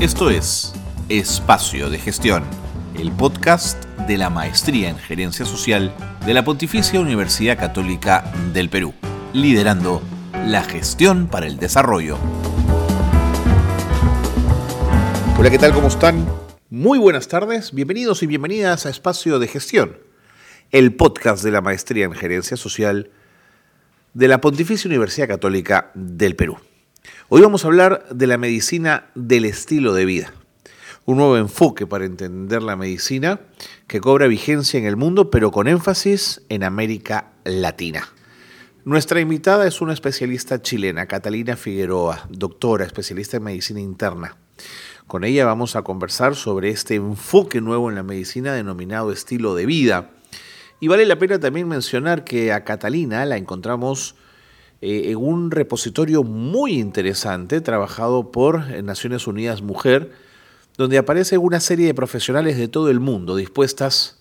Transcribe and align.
Esto 0.00 0.30
es 0.30 0.72
Espacio 1.08 1.90
de 1.90 1.98
Gestión, 1.98 2.44
el 2.96 3.10
podcast 3.10 3.84
de 4.06 4.16
la 4.16 4.30
Maestría 4.30 4.90
en 4.90 4.96
Gerencia 4.96 5.44
Social 5.44 5.92
de 6.24 6.34
la 6.34 6.44
Pontificia 6.44 7.00
Universidad 7.00 7.58
Católica 7.58 8.32
del 8.54 8.70
Perú, 8.70 8.94
liderando 9.32 10.00
la 10.46 10.62
gestión 10.62 11.26
para 11.26 11.48
el 11.48 11.58
desarrollo. 11.58 12.16
Hola, 15.36 15.50
¿qué 15.50 15.58
tal? 15.58 15.72
¿Cómo 15.72 15.88
están? 15.88 16.24
Muy 16.70 17.00
buenas 17.00 17.26
tardes, 17.26 17.74
bienvenidos 17.74 18.22
y 18.22 18.28
bienvenidas 18.28 18.86
a 18.86 18.90
Espacio 18.90 19.40
de 19.40 19.48
Gestión, 19.48 19.98
el 20.70 20.94
podcast 20.94 21.42
de 21.42 21.50
la 21.50 21.60
Maestría 21.60 22.04
en 22.04 22.12
Gerencia 22.12 22.56
Social 22.56 23.10
de 24.14 24.28
la 24.28 24.40
Pontificia 24.40 24.86
Universidad 24.86 25.26
Católica 25.26 25.90
del 25.96 26.36
Perú. 26.36 26.56
Hoy 27.28 27.42
vamos 27.42 27.64
a 27.64 27.68
hablar 27.68 28.06
de 28.10 28.26
la 28.26 28.38
medicina 28.38 29.10
del 29.14 29.44
estilo 29.44 29.92
de 29.92 30.04
vida, 30.04 30.32
un 31.04 31.18
nuevo 31.18 31.36
enfoque 31.36 31.86
para 31.86 32.04
entender 32.04 32.62
la 32.62 32.76
medicina 32.76 33.40
que 33.86 34.00
cobra 34.00 34.26
vigencia 34.26 34.78
en 34.78 34.86
el 34.86 34.96
mundo, 34.96 35.30
pero 35.30 35.50
con 35.50 35.68
énfasis 35.68 36.42
en 36.48 36.64
América 36.64 37.32
Latina. 37.44 38.08
Nuestra 38.84 39.20
invitada 39.20 39.66
es 39.66 39.82
una 39.82 39.92
especialista 39.92 40.62
chilena, 40.62 41.06
Catalina 41.06 41.56
Figueroa, 41.56 42.26
doctora, 42.30 42.86
especialista 42.86 43.36
en 43.36 43.42
medicina 43.42 43.80
interna. 43.80 44.36
Con 45.06 45.24
ella 45.24 45.44
vamos 45.44 45.76
a 45.76 45.82
conversar 45.82 46.36
sobre 46.36 46.70
este 46.70 46.94
enfoque 46.94 47.60
nuevo 47.60 47.90
en 47.90 47.96
la 47.96 48.02
medicina 48.02 48.54
denominado 48.54 49.12
estilo 49.12 49.54
de 49.54 49.66
vida. 49.66 50.10
Y 50.80 50.88
vale 50.88 51.06
la 51.06 51.18
pena 51.18 51.38
también 51.38 51.68
mencionar 51.68 52.24
que 52.24 52.52
a 52.52 52.64
Catalina 52.64 53.24
la 53.26 53.36
encontramos 53.36 54.14
eh, 54.80 55.10
en 55.10 55.16
un 55.16 55.50
repositorio 55.50 56.22
muy 56.22 56.78
interesante 56.78 57.60
trabajado 57.60 58.30
por 58.30 58.70
eh, 58.70 58.82
Naciones 58.82 59.26
Unidas 59.26 59.60
Mujer, 59.62 60.12
donde 60.76 60.98
aparece 60.98 61.38
una 61.38 61.60
serie 61.60 61.86
de 61.86 61.94
profesionales 61.94 62.56
de 62.56 62.68
todo 62.68 62.88
el 62.88 63.00
mundo 63.00 63.34
dispuestas 63.34 64.20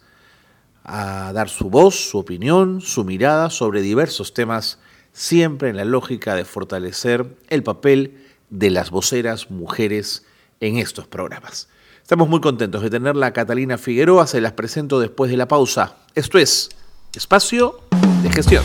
a 0.83 1.31
dar 1.33 1.49
su 1.49 1.69
voz, 1.69 2.09
su 2.09 2.17
opinión, 2.17 2.81
su 2.81 3.03
mirada 3.03 3.49
sobre 3.49 3.81
diversos 3.81 4.33
temas, 4.33 4.79
siempre 5.11 5.69
en 5.69 5.77
la 5.77 5.85
lógica 5.85 6.33
de 6.35 6.45
fortalecer 6.45 7.25
el 7.49 7.61
papel 7.61 8.17
de 8.49 8.69
las 8.71 8.89
voceras 8.89 9.51
mujeres 9.51 10.25
en 10.59 10.77
estos 10.77 11.07
programas. 11.07 11.67
Estamos 12.01 12.29
muy 12.29 12.39
contentos 12.39 12.81
de 12.81 12.89
tenerla 12.89 13.33
Catalina 13.33 13.77
Figueroa, 13.77 14.27
se 14.27 14.41
las 14.41 14.53
presento 14.53 14.99
después 14.99 15.29
de 15.29 15.37
la 15.37 15.47
pausa. 15.47 15.97
Esto 16.15 16.37
es 16.37 16.69
Espacio 17.13 17.81
de 18.23 18.31
Gestión. 18.31 18.63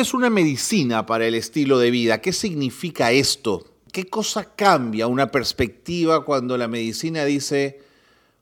Es 0.00 0.14
una 0.14 0.30
medicina 0.30 1.06
para 1.06 1.26
el 1.26 1.34
estilo 1.34 1.78
de 1.78 1.90
vida? 1.90 2.20
¿Qué 2.20 2.32
significa 2.32 3.12
esto? 3.12 3.66
¿Qué 3.92 4.06
cosa 4.06 4.54
cambia 4.54 5.06
una 5.06 5.30
perspectiva 5.30 6.24
cuando 6.24 6.56
la 6.56 6.68
medicina 6.68 7.24
dice 7.24 7.80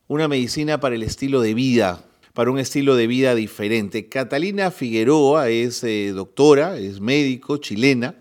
una 0.07 0.29
medicina 0.29 0.81
para 0.81 0.95
el 0.95 1.03
estilo 1.03 1.41
de 1.41 1.55
vida, 1.55 2.05
para 2.35 2.51
un 2.51 2.59
estilo 2.59 2.95
de 2.95 3.07
vida 3.07 3.35
diferente? 3.35 4.09
Catalina 4.09 4.71
Figueroa 4.71 5.49
es 5.49 5.83
eh, 5.83 6.13
doctora, 6.15 6.79
es 6.79 7.01
médico, 7.01 7.57
chilena. 7.57 8.15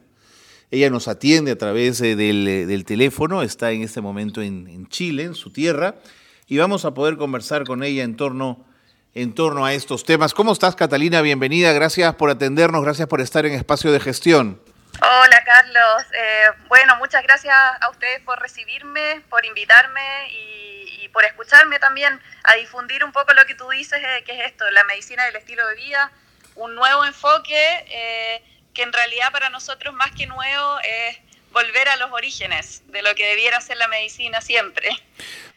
Ella 0.71 0.89
nos 0.89 1.07
atiende 1.07 1.51
a 1.51 1.57
través 1.57 2.01
eh, 2.01 2.11
eh, 2.11 2.65
del, 2.65 2.85
teléfono, 2.85 3.43
está 3.43 3.71
en 3.71 3.81
este 3.81 4.01
momento 4.01 4.41
en, 4.41 4.67
en 4.67 4.87
Chile, 4.87 5.23
en 5.23 5.35
su 5.35 5.51
tierra, 5.51 5.99
y 6.47 6.57
vamos 6.57 6.85
a 6.85 6.93
poder 6.93 7.17
conversar 7.17 7.65
con 7.65 7.83
ella 7.83 8.03
en 8.03 8.15
torno 8.15 8.68
en 9.15 9.33
torno 9.33 9.65
a 9.65 9.73
estos 9.73 10.03
temas. 10.03 10.33
¿Cómo 10.33 10.53
estás, 10.53 10.75
Catalina? 10.75 11.21
Bienvenida, 11.21 11.73
gracias 11.73 12.15
por 12.15 12.29
atendernos, 12.29 12.83
gracias 12.83 13.07
por 13.07 13.21
estar 13.21 13.45
en 13.45 13.53
Espacio 13.53 13.91
de 13.91 13.99
Gestión. 13.99 14.61
Hola, 15.01 15.43
Carlos. 15.45 16.03
Eh, 16.13 16.45
bueno, 16.67 16.95
muchas 16.97 17.23
gracias 17.23 17.55
a 17.55 17.89
ustedes 17.89 18.21
por 18.21 18.39
recibirme, 18.39 19.21
por 19.29 19.45
invitarme 19.45 20.29
y, 20.31 21.07
por 21.11 21.25
escucharme 21.25 21.79
también 21.79 22.19
a 22.43 22.53
difundir 22.53 23.03
un 23.03 23.11
poco 23.11 23.33
lo 23.33 23.43
que 23.47 23.55
tú 23.55 23.67
dices, 23.69 23.99
eh, 23.99 24.23
que 24.23 24.39
es 24.39 24.45
esto, 24.45 24.69
la 24.69 24.83
medicina 24.83 25.25
del 25.25 25.37
estilo 25.37 25.65
de 25.67 25.73
vida, 25.73 26.11
un 26.55 26.75
nuevo 26.75 27.03
enfoque 27.03 27.83
eh, 27.89 28.43
que 28.75 28.83
en 28.83 28.93
realidad 28.93 29.31
para 29.31 29.49
nosotros 29.49 29.95
más 29.95 30.11
que 30.11 30.27
nuevo 30.27 30.79
es 30.83 31.17
volver 31.51 31.89
a 31.89 31.95
los 31.95 32.11
orígenes 32.11 32.83
de 32.91 33.01
lo 33.01 33.15
que 33.15 33.25
debiera 33.25 33.59
ser 33.59 33.77
la 33.77 33.87
medicina 33.87 34.39
siempre. 34.39 34.89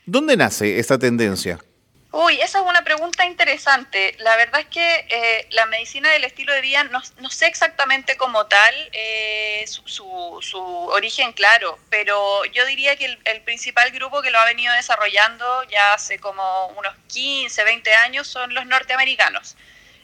¿Dónde 0.07 0.39
nace 0.39 0.79
esta 0.79 0.99
tendencia? 0.99 1.59
Uy, 2.15 2.39
esa 2.43 2.59
es 2.59 2.67
una 2.67 2.85
pregunta 2.85 3.25
interesante. 3.25 4.15
La 4.19 4.37
verdad 4.37 4.61
es 4.61 4.67
que 4.67 5.07
eh, 5.09 5.47
la 5.53 5.65
medicina 5.65 6.11
del 6.11 6.25
estilo 6.25 6.53
de 6.53 6.61
vida 6.61 6.85
no, 6.85 7.31
sé 7.31 7.47
exactamente 7.47 8.19
como 8.19 8.45
tal 8.45 8.75
eh, 8.93 9.65
su, 9.67 10.05
origen 10.91 11.33
claro, 11.33 11.79
pero 11.89 12.45
yo 12.53 12.67
diría 12.67 12.97
que 12.97 13.07
el, 13.25 13.41
principal 13.41 13.91
grupo 13.93 14.21
que 14.21 14.31
lo 14.31 14.39
ha 14.39 14.45
venido 14.45 14.75
desarrollando 14.75 15.45
ya 15.71 15.95
hace 15.95 16.19
como 16.19 16.43
unos 16.77 16.95
15, 17.09 17.65
20 17.65 17.95
años 17.95 18.29
son 18.29 18.53
los 18.53 18.67
norteamericanos. 18.67 19.57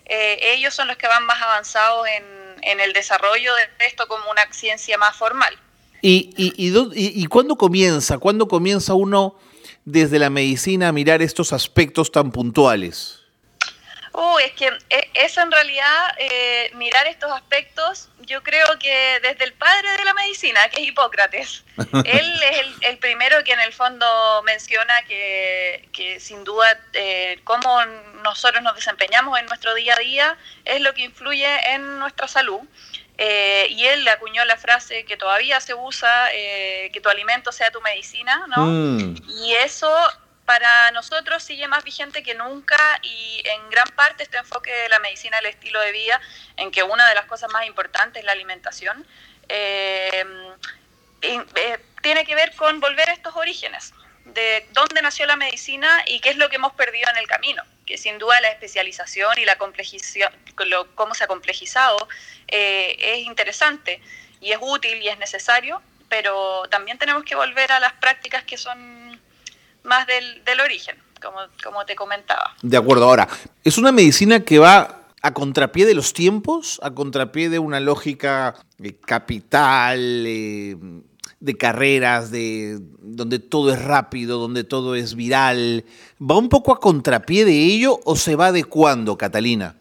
Eh, 0.07 0.55
ellos 0.55 0.73
son 0.73 0.89
los 0.89 0.97
que 0.97 1.09
van 1.09 1.27
más 1.27 1.43
avanzados 1.43 2.07
en, 2.09 2.81
el 2.81 2.93
desarrollo 2.95 3.55
de 3.55 3.87
esto 3.87 4.09
como 4.09 4.31
una 4.31 4.51
ciencia 4.53 4.97
más 4.97 5.15
formal. 5.15 5.55
¿Y, 6.01 6.31
y, 6.37 6.53
y, 6.57 6.77
y, 6.95 7.23
y 7.23 7.27
cuándo 7.27 7.57
comienza? 7.57 8.19
¿Cuándo 8.19 8.49
comienza 8.49 8.95
uno 8.95 9.39
desde 9.91 10.19
la 10.19 10.28
medicina 10.28 10.93
mirar 10.93 11.22
estos 11.22 11.53
aspectos 11.53 12.12
tan 12.12 12.31
puntuales? 12.31 13.21
Uh, 14.12 14.38
es 14.41 14.53
que 14.53 14.66
eh, 14.66 15.10
eso 15.15 15.41
en 15.41 15.50
realidad, 15.50 16.09
eh, 16.19 16.71
mirar 16.75 17.06
estos 17.06 17.31
aspectos, 17.31 18.09
yo 18.21 18.43
creo 18.43 18.66
que 18.78 19.21
desde 19.22 19.44
el 19.44 19.53
padre 19.53 19.88
de 19.97 20.04
la 20.04 20.12
medicina, 20.12 20.69
que 20.71 20.82
es 20.82 20.88
Hipócrates, 20.88 21.65
él 22.04 22.43
es 22.43 22.66
el, 22.81 22.99
primero 22.99 23.43
que 23.44 23.53
en 23.53 23.60
el 23.60 23.72
fondo 23.72 24.06
menciona 24.44 24.94
que, 25.06 25.88
que 25.93 26.20
sin 26.20 26.44
duda 26.44 26.66
eh, 26.94 27.41
cómo 27.44 27.84
nosotros 28.25 28.62
nos 28.62 28.75
desempeñamos 28.75 29.38
en 29.38 29.47
nuestro 29.47 29.75
día 29.75 29.94
a 29.94 30.00
día 30.00 30.38
es 30.65 30.81
lo 30.81 30.93
que 30.94 31.03
influye 31.03 31.49
en 31.72 31.99
nuestra 31.99 32.28
salud. 32.28 32.60
Eh, 33.21 33.67
y 33.71 33.84
él 33.84 34.05
le 34.05 34.11
acuñó 34.12 34.45
la 34.45 34.56
frase 34.56 35.05
que 35.05 35.17
todavía 35.17 35.61
se 35.61 35.75
usa, 35.75 36.29
eh, 36.33 36.89
que 36.93 37.01
tu 37.01 37.09
alimento 37.09 37.51
sea 37.51 37.71
tu 37.73 37.81
medicina, 37.81 38.47
¿no? 38.47 38.65
Mm. 38.65 39.17
Y 39.29 39.55
eso 39.55 39.93
para 40.45 40.93
nosotros 40.93 41.43
sigue 41.43 41.67
más 41.67 41.83
vigente 41.83 42.23
que 42.23 42.34
nunca 42.34 42.79
y 43.03 43.43
en 43.45 43.69
gran 43.71 43.89
parte 43.89 44.23
este 44.23 44.39
enfoque 44.39 44.73
de 44.73 44.89
la 44.89 45.01
medicina 45.01 45.37
del 45.39 45.47
estilo 45.47 45.81
de 45.81 45.91
vida, 45.91 46.21
en 46.56 46.71
que 46.71 46.84
una 46.84 47.09
de 47.09 47.17
las 47.17 47.27
cosas 47.27 47.51
más 47.53 47.67
importantes 47.67 48.21
es 48.21 48.25
la 48.25 48.33
alimentación, 48.33 49.05
eh, 49.49 50.25
tiene 52.00 52.25
que 52.25 52.35
ver 52.37 52.55
con 52.55 52.79
volver 52.79 53.11
a 53.11 53.12
estos 53.12 53.35
orígenes, 53.35 53.93
de 54.34 54.66
dónde 54.72 55.03
nació 55.03 55.27
la 55.27 55.37
medicina 55.37 56.03
y 56.06 56.21
qué 56.21 56.31
es 56.31 56.37
lo 56.37 56.49
que 56.49 56.56
hemos 56.56 56.72
perdido 56.72 57.09
en 57.11 57.19
el 57.19 57.27
camino 57.27 57.62
que 57.89 57.97
sin 57.97 58.19
duda 58.19 58.39
la 58.43 58.50
especialización 58.50 59.39
y 59.39 59.47
la 59.47 59.56
complejización, 59.56 60.31
cómo 60.94 61.15
se 61.15 61.25
ha 61.25 61.27
complejizado, 61.27 61.97
eh, 62.47 62.94
es 63.00 63.27
interesante 63.27 64.03
y 64.43 64.53
es 64.53 64.59
útil 64.61 65.03
y 65.03 65.09
es 65.09 65.19
necesario, 65.19 65.81
pero 66.11 66.65
también 66.71 66.99
tenemos 66.99 67.25
que 67.25 67.34
volver 67.34 67.72
a 67.72 67.81
las 67.81 67.94
prácticas 67.94 68.44
que 68.44 68.59
son 68.59 69.19
más 69.84 70.06
del, 70.06 70.44
del 70.44 70.61
origen, 70.61 70.99
como, 71.22 71.38
como 71.65 71.87
te 71.87 71.97
comentaba. 71.97 72.55
De 72.61 72.77
acuerdo, 72.77 73.05
ahora, 73.05 73.27
¿es 73.65 73.78
una 73.78 73.91
medicina 73.91 74.44
que 74.44 74.59
va 74.59 75.06
a 75.22 75.33
contrapié 75.33 75.87
de 75.87 75.94
los 75.94 76.12
tiempos, 76.12 76.78
a 76.83 76.91
contrapié 76.91 77.49
de 77.49 77.59
una 77.59 77.81
lógica 77.81 78.55
eh, 78.83 78.97
capital, 79.00 80.25
eh, 80.27 80.77
de 81.41 81.56
carreras, 81.56 82.31
de 82.31 82.78
donde 82.99 83.38
todo 83.38 83.72
es 83.72 83.81
rápido, 83.81 84.38
donde 84.38 84.65
todo 84.65 84.94
es 84.94 85.15
viral, 85.15 85.84
¿va 86.21 86.37
un 86.37 86.49
poco 86.49 86.72
a 86.72 86.81
contrapié 86.81 87.44
de 87.44 87.53
ello 87.53 88.00
o 88.05 88.17
se 88.17 88.37
va 88.37 88.49
adecuando, 88.49 89.17
Catalina? 89.17 89.76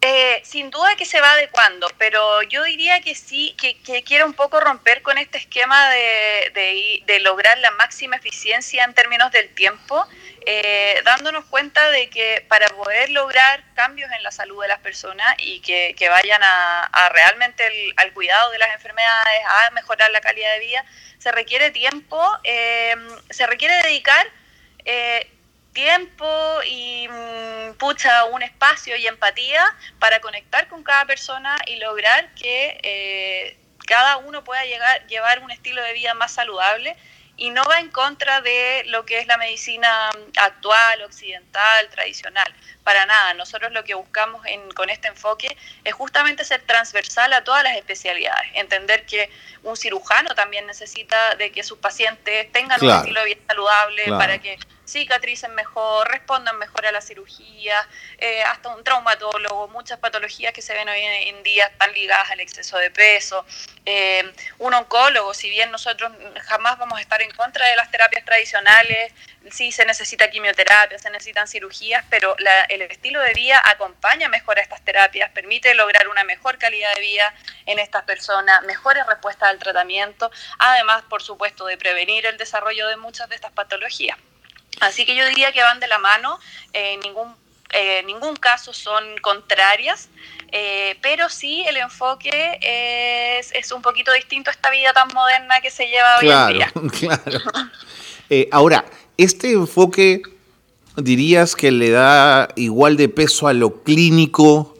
Eh, 0.00 0.40
sin 0.44 0.70
duda 0.70 0.94
que 0.96 1.04
se 1.04 1.20
va 1.20 1.32
adecuando, 1.32 1.88
pero 1.98 2.42
yo 2.44 2.62
diría 2.62 3.00
que 3.00 3.16
sí, 3.16 3.56
que, 3.60 3.76
que 3.78 4.04
quiere 4.04 4.24
un 4.24 4.32
poco 4.32 4.60
romper 4.60 5.02
con 5.02 5.18
este 5.18 5.38
esquema 5.38 5.90
de, 5.90 7.02
de, 7.04 7.20
lograr 7.20 7.58
la 7.58 7.72
máxima 7.72 8.14
eficiencia 8.14 8.84
en 8.84 8.94
términos 8.94 9.32
del 9.32 9.52
tiempo, 9.54 10.06
eh, 10.50 11.02
dándonos 11.04 11.44
cuenta 11.44 11.90
de 11.90 12.08
que 12.08 12.44
para 12.48 12.68
poder 12.68 13.10
lograr 13.10 13.62
cambios 13.74 14.10
en 14.12 14.22
la 14.22 14.30
salud 14.30 14.62
de 14.62 14.68
las 14.68 14.78
personas 14.78 15.34
y 15.38 15.60
que, 15.60 16.08
vayan 16.08 16.40
a, 16.42 17.10
realmente 17.12 17.62
al 17.96 18.12
cuidado 18.14 18.50
de 18.50 18.58
las 18.58 18.72
enfermedades, 18.74 19.40
a 19.46 19.70
mejorar 19.72 20.10
la 20.10 20.22
calidad 20.22 20.52
de 20.54 20.60
vida, 20.60 20.84
se 21.18 21.32
requiere 21.32 21.70
tiempo, 21.70 22.22
eh, 22.44 22.96
se 23.28 23.46
requiere 23.46 23.74
dedicar 23.82 24.26
tiempo 25.74 26.26
y 26.66 27.06
mm, 27.08 27.74
pucha 27.74 28.24
un 28.24 28.42
espacio 28.42 28.96
y 28.96 29.06
empatía 29.06 29.62
para 29.98 30.20
conectar 30.20 30.66
con 30.66 30.82
cada 30.82 31.04
persona 31.04 31.56
y 31.66 31.76
lograr 31.76 32.34
que 32.34 32.80
eh, 32.82 33.56
cada 33.86 34.16
uno 34.16 34.42
pueda 34.44 34.64
llegar, 34.64 35.06
llevar 35.06 35.38
un 35.40 35.50
estilo 35.50 35.82
de 35.82 35.92
vida 35.92 36.14
más 36.14 36.32
saludable 36.32 36.96
y 37.38 37.50
no 37.50 37.62
va 37.64 37.78
en 37.78 37.88
contra 37.88 38.40
de 38.40 38.82
lo 38.86 39.06
que 39.06 39.20
es 39.20 39.26
la 39.28 39.38
medicina 39.38 40.10
actual, 40.36 41.02
occidental, 41.02 41.88
tradicional. 41.88 42.52
Para 42.82 43.06
nada. 43.06 43.34
Nosotros 43.34 43.70
lo 43.72 43.84
que 43.84 43.94
buscamos 43.94 44.42
con 44.74 44.90
este 44.90 45.08
enfoque 45.08 45.56
es 45.84 45.94
justamente 45.94 46.44
ser 46.44 46.62
transversal 46.62 47.32
a 47.32 47.44
todas 47.44 47.62
las 47.62 47.76
especialidades. 47.76 48.50
Entender 48.54 49.06
que 49.06 49.30
un 49.62 49.76
cirujano 49.76 50.34
también 50.34 50.66
necesita 50.66 51.36
de 51.36 51.52
que 51.52 51.62
sus 51.62 51.78
pacientes 51.78 52.50
tengan 52.50 52.82
un 52.82 52.90
estilo 52.90 53.20
de 53.20 53.26
vida 53.26 53.40
saludable 53.46 54.04
para 54.08 54.38
que 54.38 54.58
cicatricen 54.88 55.54
mejor, 55.54 56.08
respondan 56.08 56.58
mejor 56.58 56.86
a 56.86 56.92
la 56.92 57.00
cirugía, 57.00 57.86
eh, 58.18 58.42
hasta 58.42 58.70
un 58.70 58.82
traumatólogo, 58.82 59.68
muchas 59.68 59.98
patologías 59.98 60.52
que 60.52 60.62
se 60.62 60.72
ven 60.72 60.88
hoy 60.88 61.00
en 61.02 61.42
día 61.42 61.66
están 61.66 61.92
ligadas 61.92 62.30
al 62.30 62.40
exceso 62.40 62.78
de 62.78 62.90
peso. 62.90 63.44
Eh, 63.84 64.32
un 64.58 64.74
oncólogo, 64.74 65.34
si 65.34 65.50
bien 65.50 65.70
nosotros 65.70 66.12
jamás 66.44 66.78
vamos 66.78 66.98
a 66.98 67.02
estar 67.02 67.20
en 67.22 67.30
contra 67.32 67.66
de 67.68 67.76
las 67.76 67.90
terapias 67.90 68.24
tradicionales, 68.24 69.12
sí 69.50 69.72
se 69.72 69.84
necesita 69.86 70.30
quimioterapia, 70.30 70.98
se 70.98 71.10
necesitan 71.10 71.46
cirugías, 71.46 72.04
pero 72.10 72.36
el 72.68 72.82
estilo 72.82 73.20
de 73.20 73.32
vida 73.34 73.60
acompaña 73.64 74.28
mejor 74.28 74.58
a 74.58 74.62
estas 74.62 74.82
terapias, 74.82 75.30
permite 75.30 75.74
lograr 75.74 76.08
una 76.08 76.24
mejor 76.24 76.58
calidad 76.58 76.94
de 76.94 77.00
vida 77.00 77.34
en 77.66 77.78
estas 77.78 78.04
personas, 78.04 78.62
mejores 78.64 79.06
respuestas 79.06 79.50
al 79.50 79.58
tratamiento, 79.58 80.30
además, 80.58 81.04
por 81.08 81.22
supuesto, 81.22 81.66
de 81.66 81.76
prevenir 81.76 82.26
el 82.26 82.36
desarrollo 82.36 82.88
de 82.88 82.96
muchas 82.96 83.28
de 83.28 83.36
estas 83.36 83.52
patologías. 83.52 84.18
Así 84.80 85.04
que 85.04 85.14
yo 85.14 85.26
diría 85.26 85.52
que 85.52 85.62
van 85.62 85.80
de 85.80 85.88
la 85.88 85.98
mano, 85.98 86.38
en 86.72 87.00
ningún, 87.00 87.34
eh, 87.72 88.02
ningún 88.04 88.36
caso 88.36 88.72
son 88.72 89.04
contrarias, 89.22 90.08
eh, 90.50 90.96
pero 91.02 91.28
sí 91.28 91.64
el 91.66 91.76
enfoque 91.76 92.58
es, 92.62 93.52
es, 93.52 93.72
un 93.72 93.82
poquito 93.82 94.12
distinto 94.12 94.50
a 94.50 94.52
esta 94.52 94.70
vida 94.70 94.92
tan 94.92 95.08
moderna 95.12 95.60
que 95.60 95.70
se 95.70 95.86
lleva 95.86 96.18
hoy 96.20 96.30
en 96.30 96.58
día. 96.58 96.72
Claro. 96.98 97.40
Eh, 98.30 98.48
ahora, 98.52 98.84
este 99.16 99.52
enfoque 99.52 100.22
dirías 100.96 101.56
que 101.56 101.70
le 101.70 101.90
da 101.90 102.48
igual 102.56 102.96
de 102.96 103.08
peso 103.08 103.48
a 103.48 103.52
lo 103.52 103.82
clínico 103.82 104.74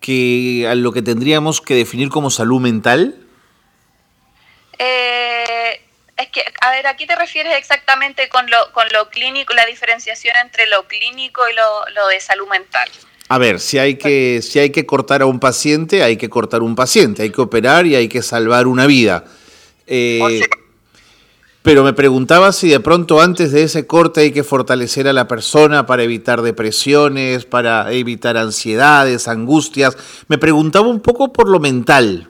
que 0.00 0.66
a 0.68 0.74
lo 0.74 0.92
que 0.92 1.00
tendríamos 1.00 1.60
que 1.60 1.74
definir 1.74 2.10
como 2.10 2.30
salud 2.30 2.60
mental? 2.60 3.16
Eh, 4.78 5.44
es 6.16 6.28
que, 6.28 6.42
a 6.60 6.70
ver, 6.70 6.86
¿a 6.86 6.96
qué 6.96 7.06
te 7.06 7.16
refieres 7.16 7.54
exactamente 7.58 8.28
con 8.28 8.48
lo, 8.48 8.56
con 8.72 8.86
lo 8.92 9.08
clínico, 9.10 9.52
la 9.54 9.66
diferenciación 9.66 10.34
entre 10.42 10.66
lo 10.68 10.86
clínico 10.86 11.42
y 11.48 11.54
lo, 11.54 12.08
de 12.08 12.20
salud 12.20 12.46
mental? 12.48 12.88
A 13.28 13.38
ver, 13.38 13.58
si 13.58 13.78
hay, 13.78 13.96
que, 13.96 14.40
si 14.42 14.58
hay 14.58 14.70
que 14.70 14.86
cortar 14.86 15.22
a 15.22 15.26
un 15.26 15.40
paciente, 15.40 16.02
hay 16.02 16.16
que 16.16 16.28
cortar 16.28 16.62
un 16.62 16.76
paciente, 16.76 17.22
hay 17.22 17.30
que 17.30 17.40
operar 17.40 17.86
y 17.86 17.96
hay 17.96 18.08
que 18.08 18.22
salvar 18.22 18.66
una 18.66 18.86
vida. 18.86 19.24
Eh, 19.86 20.40
pero 21.62 21.82
me 21.82 21.94
preguntaba 21.94 22.52
si 22.52 22.68
de 22.68 22.78
pronto 22.78 23.20
antes 23.20 23.50
de 23.50 23.62
ese 23.62 23.86
corte 23.86 24.20
hay 24.20 24.32
que 24.32 24.44
fortalecer 24.44 25.08
a 25.08 25.14
la 25.14 25.26
persona 25.26 25.86
para 25.86 26.02
evitar 26.02 26.42
depresiones, 26.42 27.46
para 27.46 27.90
evitar 27.90 28.36
ansiedades, 28.36 29.26
angustias. 29.26 29.96
Me 30.28 30.36
preguntaba 30.36 30.88
un 30.88 31.00
poco 31.00 31.32
por 31.32 31.48
lo 31.48 31.58
mental. 31.58 32.28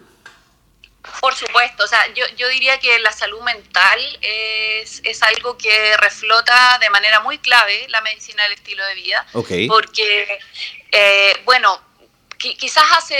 Por 1.24 1.34
supuesto, 1.34 1.84
o 1.84 1.86
sea, 1.86 2.06
yo, 2.12 2.22
yo 2.36 2.46
diría 2.50 2.78
que 2.78 2.98
la 2.98 3.10
salud 3.10 3.40
mental 3.40 3.98
es, 4.20 5.00
es, 5.04 5.22
algo 5.22 5.56
que 5.56 5.96
reflota 5.96 6.78
de 6.78 6.90
manera 6.90 7.20
muy 7.20 7.38
clave 7.38 7.86
la 7.88 8.02
medicina 8.02 8.42
del 8.42 8.52
estilo 8.52 8.84
de 8.84 8.94
vida. 8.94 9.26
Porque, 9.66 10.38
eh, 10.92 11.32
bueno, 11.46 11.80
quizás 12.36 12.84
hace 12.92 13.16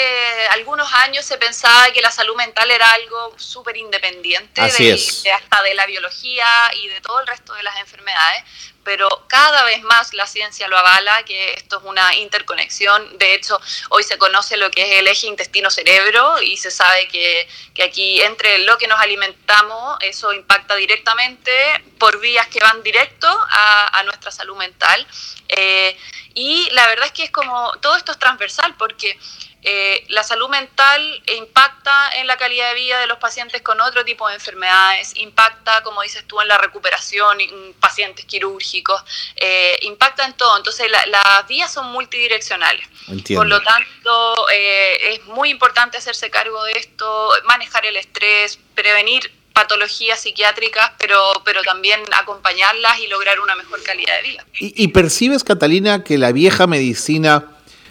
algunos 0.50 0.92
años 0.92 1.24
se 1.24 1.38
pensaba 1.38 1.90
que 1.92 2.02
la 2.02 2.10
salud 2.10 2.36
mental 2.36 2.70
era 2.70 2.90
algo 2.90 3.38
súper 3.38 3.78
independiente 3.78 4.60
de, 4.60 5.32
hasta 5.32 5.62
de 5.62 5.72
la 5.72 5.86
biología 5.86 6.46
y 6.74 6.88
de 6.88 7.00
todo 7.00 7.20
el 7.20 7.26
resto 7.26 7.54
de 7.54 7.62
las 7.62 7.78
enfermedades, 7.78 8.44
pero 8.84 9.08
cada 9.28 9.64
vez 9.64 9.82
más 9.82 10.12
la 10.14 10.26
ciencia 10.26 10.68
lo 10.68 10.76
avala, 10.76 11.24
que 11.24 11.54
esto 11.54 11.78
es 11.78 11.84
una 11.84 12.14
interconexión. 12.14 13.18
De 13.18 13.34
hecho, 13.34 13.60
hoy 13.90 14.02
se 14.02 14.18
conoce 14.18 14.56
lo 14.56 14.70
que 14.70 14.82
es 14.82 15.00
el 15.00 15.08
eje 15.08 15.26
intestino-cerebro 15.26 16.42
y 16.42 16.56
se 16.56 16.70
sabe 16.70 17.08
que, 17.08 17.48
aquí 17.82 18.20
entre 18.22 18.58
lo 18.58 18.78
que 18.78 18.86
nos 18.86 19.00
alimentamos, 19.00 19.96
eso 20.00 20.32
impacta 20.32 20.76
directamente 20.76 21.50
por 21.98 22.20
vías 22.20 22.46
que 22.48 22.60
van 22.60 22.82
directo 22.82 23.26
a, 23.28 24.02
nuestra 24.04 24.30
salud 24.30 24.56
mental. 24.56 25.06
Eh, 25.48 25.96
y 26.34 26.68
la 26.72 26.86
verdad 26.88 27.06
es 27.06 27.12
que 27.12 27.24
es 27.24 27.30
como, 27.30 27.72
todo 27.80 27.96
esto 27.96 28.12
es 28.12 28.18
transversal 28.18 28.74
porque 28.76 29.18
eh, 29.66 30.04
la 30.08 30.22
salud 30.22 30.50
mental 30.50 31.22
impacta 31.38 32.10
en 32.16 32.26
la 32.26 32.36
calidad 32.36 32.68
de 32.68 32.74
vida 32.74 33.00
de 33.00 33.06
los 33.06 33.16
pacientes 33.16 33.62
con 33.62 33.80
otro 33.80 34.04
tipo 34.04 34.28
de 34.28 34.34
enfermedades, 34.34 35.16
impacta, 35.16 35.82
como 35.82 36.02
dices 36.02 36.22
tú, 36.26 36.38
en 36.42 36.48
la 36.48 36.58
recuperación, 36.58 37.40
en 37.40 37.72
pacientes 37.80 38.26
quirúrgicos, 38.26 39.02
eh, 39.36 39.78
impacta 39.82 40.26
en 40.26 40.34
todo. 40.34 40.54
Entonces, 40.58 40.90
las 40.90 41.46
vías 41.48 41.72
son 41.72 41.86
multidireccionales. 41.92 42.86
Por 43.34 43.46
lo 43.46 43.62
tanto, 43.62 44.48
eh, 44.52 45.14
es 45.14 45.24
muy 45.24 45.48
importante 45.48 45.96
hacerse 45.96 46.28
cargo 46.30 46.62
de 46.64 46.72
esto, 46.72 47.32
manejar 47.44 47.86
el 47.86 47.96
estrés, 47.96 48.58
prevenir 48.74 49.32
patologías 49.54 50.20
psiquiátricas, 50.20 50.90
pero, 50.98 51.16
pero 51.44 51.62
también 51.62 52.00
acompañarlas 52.20 52.98
y 52.98 53.06
lograr 53.06 53.38
una 53.40 53.54
mejor 53.54 53.82
calidad 53.84 54.16
de 54.16 54.28
vida. 54.28 54.44
¿Y, 54.58 54.88
percibes, 54.88 55.44
Catalina, 55.44 56.02
que 56.02 56.18
la 56.18 56.32
vieja 56.32 56.66
medicina, 56.66 57.46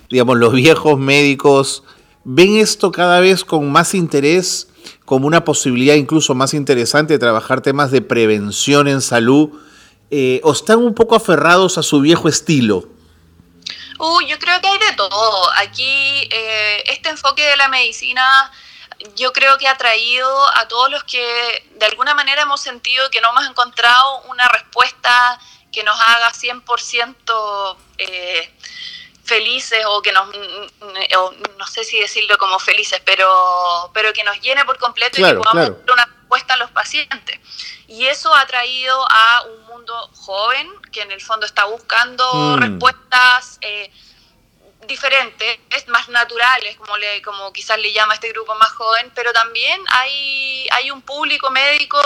digamos, 0.10 0.38
los 0.38 0.54
viejos 0.54 1.00
médicos, 1.00 1.84
ven 2.26 2.58
esto 2.58 2.92
cada 2.92 3.22
vez 3.22 3.46
con 3.46 3.72
más 3.72 3.94
interés, 3.94 4.68
como 5.06 5.26
una 5.26 5.46
posibilidad 5.46 5.96
incluso 5.96 6.36
más 6.36 6.54
interesante 6.54 7.14
de 7.14 7.20
trabajar 7.20 7.62
temas 7.62 7.92
de 7.92 8.02
prevención 8.02 8.90
en 8.90 9.02
salud, 9.02 9.50
eh, 10.12 10.42
o 10.44 10.52
están 10.52 10.80
un 10.80 10.94
poco 10.94 11.16
aferrados 11.16 11.78
a 11.78 11.84
su 11.84 12.02
viejo 12.02 12.28
estilo? 12.28 12.90
Uy, 14.00 14.28
yo 14.28 14.38
creo 14.38 14.60
que 14.60 14.68
hay 14.68 14.80
de 14.80 14.98
todo. 14.98 15.50
Aquí 15.60 16.28
eh, 16.30 16.84
este 16.88 17.10
enfoque 17.10 17.42
de 17.42 17.56
la 17.56 17.70
medicina 17.70 18.22
yo 19.16 19.34
creo 19.34 19.58
que 19.58 19.68
ha 19.68 19.78
traído 19.78 20.58
a 20.58 20.68
todos 20.68 20.90
los 20.90 21.04
que 21.04 21.70
de 21.76 21.86
alguna 21.86 22.14
manera 22.14 22.44
hemos 22.44 22.62
sentido 22.62 23.10
que 23.10 23.22
no 23.22 23.30
hemos 23.32 23.48
encontrado 23.48 24.22
una 24.30 24.48
respuesta 24.48 25.40
que 25.72 25.84
nos 25.84 26.00
haga 26.00 26.32
100% 26.32 27.78
eh, 27.98 28.54
felices 29.24 29.84
o 29.88 30.02
que 30.02 30.12
nos, 30.12 30.28
no 31.58 31.68
sé 31.68 31.84
si 31.84 32.00
decirlo 32.00 32.38
como 32.38 32.60
felices, 32.60 33.02
pero, 33.06 33.92
pero 33.94 34.14
que 34.14 34.24
nos 34.24 34.40
llene 34.42 34.66
por 34.66 34.78
completo 34.78 35.20
y 35.20 35.24
que 35.24 35.34
podamos 35.34 35.70
dar 35.70 35.94
una 35.94 36.06
respuesta 36.06 36.54
a 36.54 36.58
los 36.58 36.72
pacientes. 36.72 37.40
Y 37.88 38.06
eso 38.06 38.34
ha 38.34 38.46
traído 38.46 39.06
a 39.10 39.44
un 39.44 39.66
mundo 39.66 40.10
joven 40.16 40.70
que 40.92 41.02
en 41.02 41.12
el 41.12 41.22
fondo 41.22 41.46
está 41.46 41.66
buscando 41.66 42.34
mm. 42.34 42.58
respuestas. 42.58 43.58
Eh, 43.62 43.92
diferentes, 44.88 45.60
más 45.88 46.10
naturales, 46.10 46.76
como, 46.78 46.98
le, 46.98 47.22
como 47.22 47.52
quizás 47.52 47.78
le 47.78 47.92
llama 47.92 48.14
este 48.14 48.30
grupo 48.30 48.56
más 48.56 48.72
joven, 48.72 49.12
pero 49.16 49.34
también 49.34 49.82
hay, 49.90 50.68
hay 50.72 50.92
un 50.92 51.02
público 51.02 51.50
médico 51.52 52.02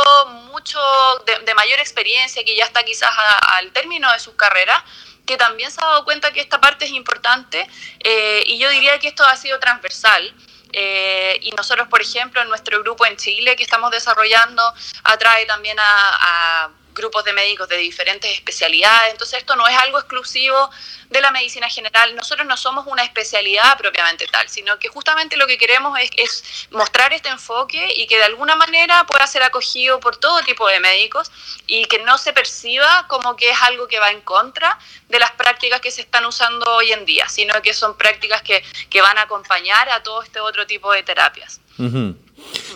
mucho 0.48 0.80
de, 1.26 1.54
mayor 1.54 1.80
experiencia 1.80 2.44
que 2.44 2.56
ya 2.56 2.66
está 2.66 2.84
quizás 2.84 3.12
al 3.54 3.72
término 3.72 4.12
de 4.12 4.20
sus 4.20 4.36
carreras, 4.36 4.84
que 5.26 5.38
también 5.38 5.72
se 5.72 5.82
ha 5.82 5.88
dado 5.88 6.06
cuenta 6.06 6.32
que 6.32 6.40
esta 6.40 6.60
parte 6.60 6.86
es 6.86 6.92
importante 6.92 7.68
eh, 8.00 8.44
y 8.46 8.58
yo 8.58 8.70
diría 8.70 9.00
que 9.00 9.08
esto 9.08 9.24
ha 9.26 9.36
sido 9.36 9.60
transversal. 9.60 10.34
Eh, 10.74 11.40
y 11.44 11.52
nosotros, 11.52 11.88
por 11.88 12.02
ejemplo, 12.02 12.42
en 12.42 12.50
nuestro 12.50 12.82
grupo 12.82 13.06
en 13.06 13.16
Chile 13.16 13.56
que 13.56 13.64
estamos 13.64 13.90
desarrollando, 13.90 14.62
atrae 15.04 15.46
también 15.46 15.78
a 15.80 16.70
grupos 16.98 17.24
de 17.24 17.34
médicos 17.34 17.70
de 17.70 17.78
diferentes 17.78 18.30
especialidades. 18.34 19.12
Entonces 19.12 19.40
esto 19.40 19.56
no 19.56 19.68
es 19.68 19.78
algo 19.78 20.00
exclusivo 20.00 20.70
de 21.10 21.22
la 21.22 21.32
medicina 21.32 21.70
general. 21.70 22.16
Nosotros 22.16 22.46
no 22.48 22.58
somos 22.58 22.86
una 22.88 23.04
especialidad 23.04 23.78
propiamente 23.78 24.26
tal, 24.28 24.50
sino 24.50 24.78
que 24.80 24.90
justamente 24.90 25.38
lo 25.38 25.48
que 25.48 25.58
queremos 25.58 25.98
es, 26.18 26.68
mostrar 26.72 27.14
este 27.14 27.30
enfoque 27.30 27.94
y 27.96 28.08
que 28.08 28.18
de 28.18 28.24
alguna 28.24 28.56
manera 28.56 29.06
pueda 29.06 29.26
ser 29.28 29.44
acogido 29.44 30.00
por 30.00 30.18
todo 30.18 30.42
tipo 30.42 30.68
de 30.68 30.80
médicos 30.80 31.32
y 31.66 31.86
que 31.86 32.00
no 32.00 32.18
se 32.18 32.34
perciba 32.34 33.06
como 33.08 33.36
que 33.36 33.52
es 33.52 33.62
algo 33.62 33.88
que 33.88 34.00
va 34.00 34.12
en 34.12 34.22
contra 34.22 34.78
de 35.08 35.20
las 35.20 35.32
prácticas 35.32 35.80
que 35.80 35.92
se 35.92 36.02
están 36.02 36.26
usando 36.26 36.66
hoy 36.76 36.92
en 36.92 37.06
día, 37.06 37.30
sino 37.30 37.62
que 37.62 37.74
son 37.74 37.96
prácticas 37.98 38.42
que, 38.42 38.64
que 38.90 39.02
van 39.02 39.18
a 39.18 39.22
acompañar 39.22 39.90
a 39.90 40.04
todo 40.04 40.24
este 40.24 40.40
otro 40.40 40.66
tipo 40.68 40.92
de 40.92 41.04
terapias. 41.04 41.62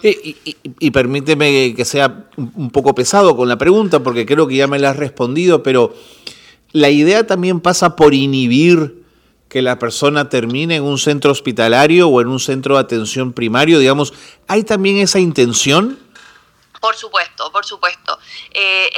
Y, 0.04 0.92
permíteme 0.92 1.74
que 1.76 1.86
sea 1.86 2.26
un 2.36 2.72
poco 2.72 2.96
pesado 2.96 3.36
con 3.38 3.48
la 3.48 3.58
pregunta, 3.58 4.02
porque 4.02 4.26
creo 4.26 4.48
que 4.48 4.56
ya 4.56 4.68
me 4.68 4.80
la 4.80 4.92
has 4.92 4.98
respondido, 4.98 5.64
pero 5.64 5.94
la 6.72 6.90
idea 6.90 7.28
también 7.28 7.60
pasa 7.60 7.96
por 7.96 8.14
inhibir 8.14 9.04
que 9.48 9.62
la 9.62 9.78
persona 9.78 10.30
termine 10.30 10.78
en 10.78 10.84
un 10.84 10.98
centro 10.98 11.32
hospitalario 11.32 12.08
o 12.08 12.22
en 12.22 12.30
un 12.30 12.40
centro 12.40 12.76
de 12.76 12.82
atención 12.82 13.34
primario, 13.34 13.80
digamos, 13.80 14.14
¿hay 14.48 14.64
también 14.64 14.98
esa 14.98 15.20
intención? 15.20 16.00
Por 16.80 16.96
supuesto, 16.96 17.52
por 17.52 17.64
supuesto. 17.64 18.18
Eh, 18.54 18.90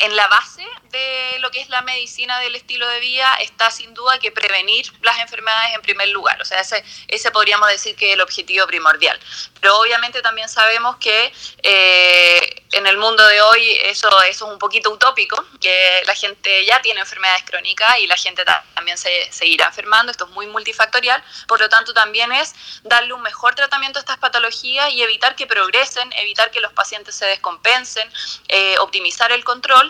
en 0.00 0.16
la 0.16 0.26
base 0.28 0.66
de 0.90 1.38
lo 1.40 1.50
que 1.50 1.60
es 1.60 1.68
la 1.68 1.82
medicina 1.82 2.38
del 2.40 2.54
estilo 2.54 2.88
de 2.88 3.00
vida 3.00 3.34
está 3.36 3.70
sin 3.70 3.94
duda 3.94 4.18
que 4.18 4.32
prevenir 4.32 4.90
las 5.02 5.18
enfermedades 5.18 5.74
en 5.74 5.82
primer 5.82 6.08
lugar. 6.08 6.40
O 6.40 6.44
sea, 6.44 6.60
ese, 6.60 6.82
ese 7.08 7.30
podríamos 7.30 7.68
decir 7.68 7.94
que 7.96 8.08
es 8.08 8.14
el 8.14 8.20
objetivo 8.20 8.66
primordial. 8.66 9.18
Pero 9.60 9.78
obviamente 9.78 10.22
también 10.22 10.48
sabemos 10.48 10.96
que 10.96 11.32
eh, 11.62 12.62
en 12.72 12.86
el 12.86 12.96
mundo 12.96 13.24
de 13.26 13.42
hoy 13.42 13.78
eso, 13.84 14.08
eso 14.22 14.46
es 14.46 14.52
un 14.52 14.58
poquito 14.58 14.90
utópico, 14.90 15.44
que 15.60 16.02
la 16.06 16.14
gente 16.14 16.64
ya 16.64 16.80
tiene 16.80 17.00
enfermedades 17.00 17.44
crónicas 17.44 17.98
y 17.98 18.06
la 18.06 18.16
gente 18.16 18.44
también 18.74 18.96
se 18.96 19.30
seguirá 19.30 19.66
enfermando. 19.66 20.10
Esto 20.10 20.24
es 20.24 20.30
muy 20.30 20.46
multifactorial. 20.46 21.22
Por 21.46 21.60
lo 21.60 21.68
tanto, 21.68 21.92
también 21.92 22.32
es 22.32 22.54
darle 22.84 23.12
un 23.12 23.22
mejor 23.22 23.54
tratamiento 23.54 23.98
a 23.98 24.00
estas 24.00 24.18
patologías 24.18 24.92
y 24.92 25.02
evitar 25.02 25.36
que 25.36 25.46
progresen, 25.46 26.10
evitar 26.14 26.50
que 26.50 26.60
los 26.60 26.72
pacientes 26.72 27.14
se 27.14 27.26
descompensen, 27.26 28.10
eh, 28.48 28.76
optimizar 28.78 29.30
el 29.32 29.44
control 29.44 29.89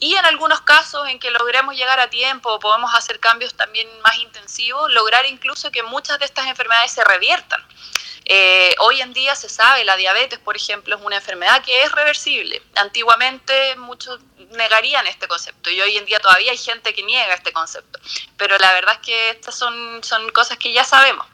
y 0.00 0.16
en 0.16 0.24
algunos 0.24 0.62
casos 0.62 1.06
en 1.08 1.18
que 1.20 1.30
logremos 1.30 1.76
llegar 1.76 2.00
a 2.00 2.08
tiempo, 2.08 2.58
podemos 2.58 2.92
hacer 2.94 3.20
cambios 3.20 3.54
también 3.54 3.86
más 4.00 4.16
intensivos, 4.18 4.90
lograr 4.92 5.26
incluso 5.26 5.70
que 5.70 5.82
muchas 5.82 6.18
de 6.18 6.24
estas 6.24 6.46
enfermedades 6.46 6.90
se 6.90 7.04
reviertan. 7.04 7.62
Eh, 8.24 8.74
hoy 8.78 9.00
en 9.00 9.12
día 9.12 9.34
se 9.34 9.48
sabe, 9.48 9.84
la 9.84 9.96
diabetes, 9.96 10.38
por 10.38 10.56
ejemplo, 10.56 10.96
es 10.96 11.02
una 11.02 11.16
enfermedad 11.16 11.64
que 11.64 11.82
es 11.82 11.90
reversible. 11.90 12.62
Antiguamente 12.76 13.74
muchos 13.76 14.20
negarían 14.50 15.06
este 15.06 15.26
concepto 15.28 15.70
y 15.70 15.80
hoy 15.80 15.96
en 15.96 16.04
día 16.04 16.20
todavía 16.20 16.52
hay 16.52 16.56
gente 16.56 16.94
que 16.94 17.02
niega 17.02 17.34
este 17.34 17.52
concepto. 17.52 17.98
Pero 18.36 18.56
la 18.58 18.72
verdad 18.72 18.94
es 18.94 19.00
que 19.00 19.30
estas 19.30 19.56
son, 19.56 20.02
son 20.04 20.30
cosas 20.30 20.58
que 20.58 20.72
ya 20.72 20.84
sabemos. 20.84 21.26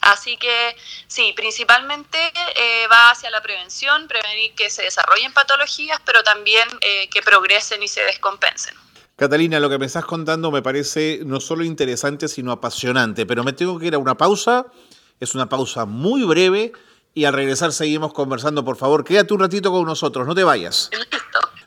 Así 0.00 0.36
que 0.36 0.76
sí, 1.08 1.32
principalmente 1.34 2.32
eh, 2.54 2.86
va 2.86 3.10
hacia 3.10 3.30
la 3.30 3.40
prevención, 3.40 4.06
prevenir 4.06 4.54
que 4.54 4.70
se 4.70 4.82
desarrollen 4.82 5.32
patologías, 5.32 6.00
pero 6.04 6.22
también 6.22 6.68
eh, 6.80 7.08
que 7.08 7.22
progresen 7.22 7.82
y 7.82 7.88
se 7.88 8.04
descompensen. 8.14 8.74
Catalina, 9.16 9.60
lo 9.60 9.70
que 9.70 9.78
me 9.78 9.86
estás 9.86 10.04
contando 10.04 10.50
me 10.50 10.62
parece 10.62 11.20
no 11.24 11.38
solo 11.38 11.62
interesante, 11.62 12.26
sino 12.26 12.50
apasionante, 12.50 13.26
pero 13.26 13.44
me 13.44 13.52
tengo 13.52 13.78
que 13.78 13.86
ir 13.86 13.94
a 13.94 13.98
una 13.98 14.16
pausa 14.16 14.66
es 15.20 15.34
una 15.34 15.48
pausa 15.48 15.84
muy 15.84 16.24
breve 16.24 16.72
y 17.14 17.24
al 17.24 17.34
regresar 17.34 17.72
seguimos 17.72 18.12
conversando. 18.12 18.64
Por 18.64 18.76
favor, 18.76 19.04
quédate 19.04 19.34
un 19.34 19.40
ratito 19.40 19.70
con 19.70 19.84
nosotros, 19.86 20.26
no 20.26 20.34
te 20.34 20.44
vayas. 20.44 20.90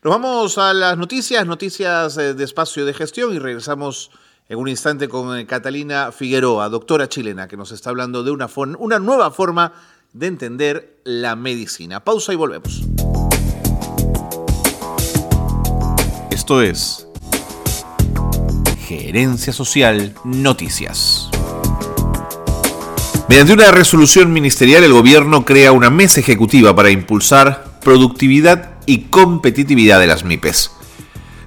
Nos 0.04 0.12
vamos 0.14 0.58
a 0.58 0.74
las 0.74 0.98
noticias, 0.98 1.46
noticias 1.46 2.18
eh, 2.18 2.34
de 2.34 2.44
espacio 2.44 2.86
de 2.86 2.94
gestión 2.94 3.34
y 3.34 3.40
regresamos 3.40 4.12
en 4.48 4.60
un 4.60 4.68
instante 4.68 5.10
con 5.10 5.38
eh, 5.38 5.46
Catalina 5.46 6.12
Figueroa, 6.12 6.70
doctora 6.70 7.10
chilena, 7.10 7.48
que 7.48 7.58
nos 7.58 7.72
está 7.72 7.90
hablando 7.90 8.24
de 8.24 8.32
una, 8.32 8.48
una 8.78 9.00
nueva 9.00 9.32
forma 9.32 9.74
de 10.14 10.28
entender 10.28 11.00
la 11.04 11.36
medicina. 11.36 12.04
Pausa 12.04 12.34
y 12.34 12.36
volvemos. 12.36 12.82
Esto 16.48 16.62
es 16.62 17.06
Gerencia 18.88 19.52
Social 19.52 20.14
Noticias. 20.24 21.30
Mediante 23.28 23.52
una 23.52 23.70
resolución 23.72 24.32
ministerial, 24.32 24.86
el 24.86 24.94
gobierno 24.94 25.44
crea 25.44 25.74
una 25.74 25.90
mesa 25.90 26.22
ejecutiva 26.22 26.74
para 26.74 26.90
impulsar 26.90 27.66
productividad 27.84 28.76
y 28.86 29.00
competitividad 29.10 30.00
de 30.00 30.08
las 30.08 30.24
MIPES. 30.24 30.72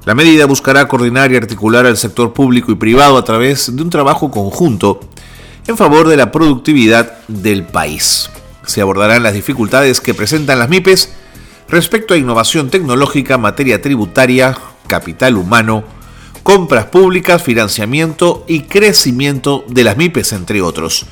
La 0.04 0.14
medida 0.14 0.44
buscará 0.44 0.86
coordinar 0.86 1.32
y 1.32 1.36
articular 1.36 1.86
al 1.86 1.96
sector 1.96 2.34
público 2.34 2.70
y 2.70 2.74
privado 2.74 3.16
a 3.16 3.24
través 3.24 3.74
de 3.74 3.82
un 3.82 3.88
trabajo 3.88 4.30
conjunto 4.30 5.00
en 5.66 5.78
favor 5.78 6.08
de 6.08 6.18
la 6.18 6.30
productividad 6.30 7.26
del 7.26 7.64
país. 7.64 8.28
Se 8.66 8.82
abordarán 8.82 9.22
las 9.22 9.32
dificultades 9.32 10.02
que 10.02 10.12
presentan 10.12 10.58
las 10.58 10.68
MIPES 10.68 11.08
respecto 11.70 12.12
a 12.12 12.18
innovación 12.18 12.68
tecnológica, 12.68 13.38
materia 13.38 13.80
tributaria, 13.80 14.58
capital 14.90 15.36
humano, 15.36 15.84
compras 16.42 16.86
públicas, 16.86 17.44
financiamiento 17.44 18.44
y 18.48 18.62
crecimiento 18.62 19.64
de 19.68 19.84
las 19.84 19.96
MIPES, 19.96 20.32
entre 20.32 20.62
otros. 20.62 21.06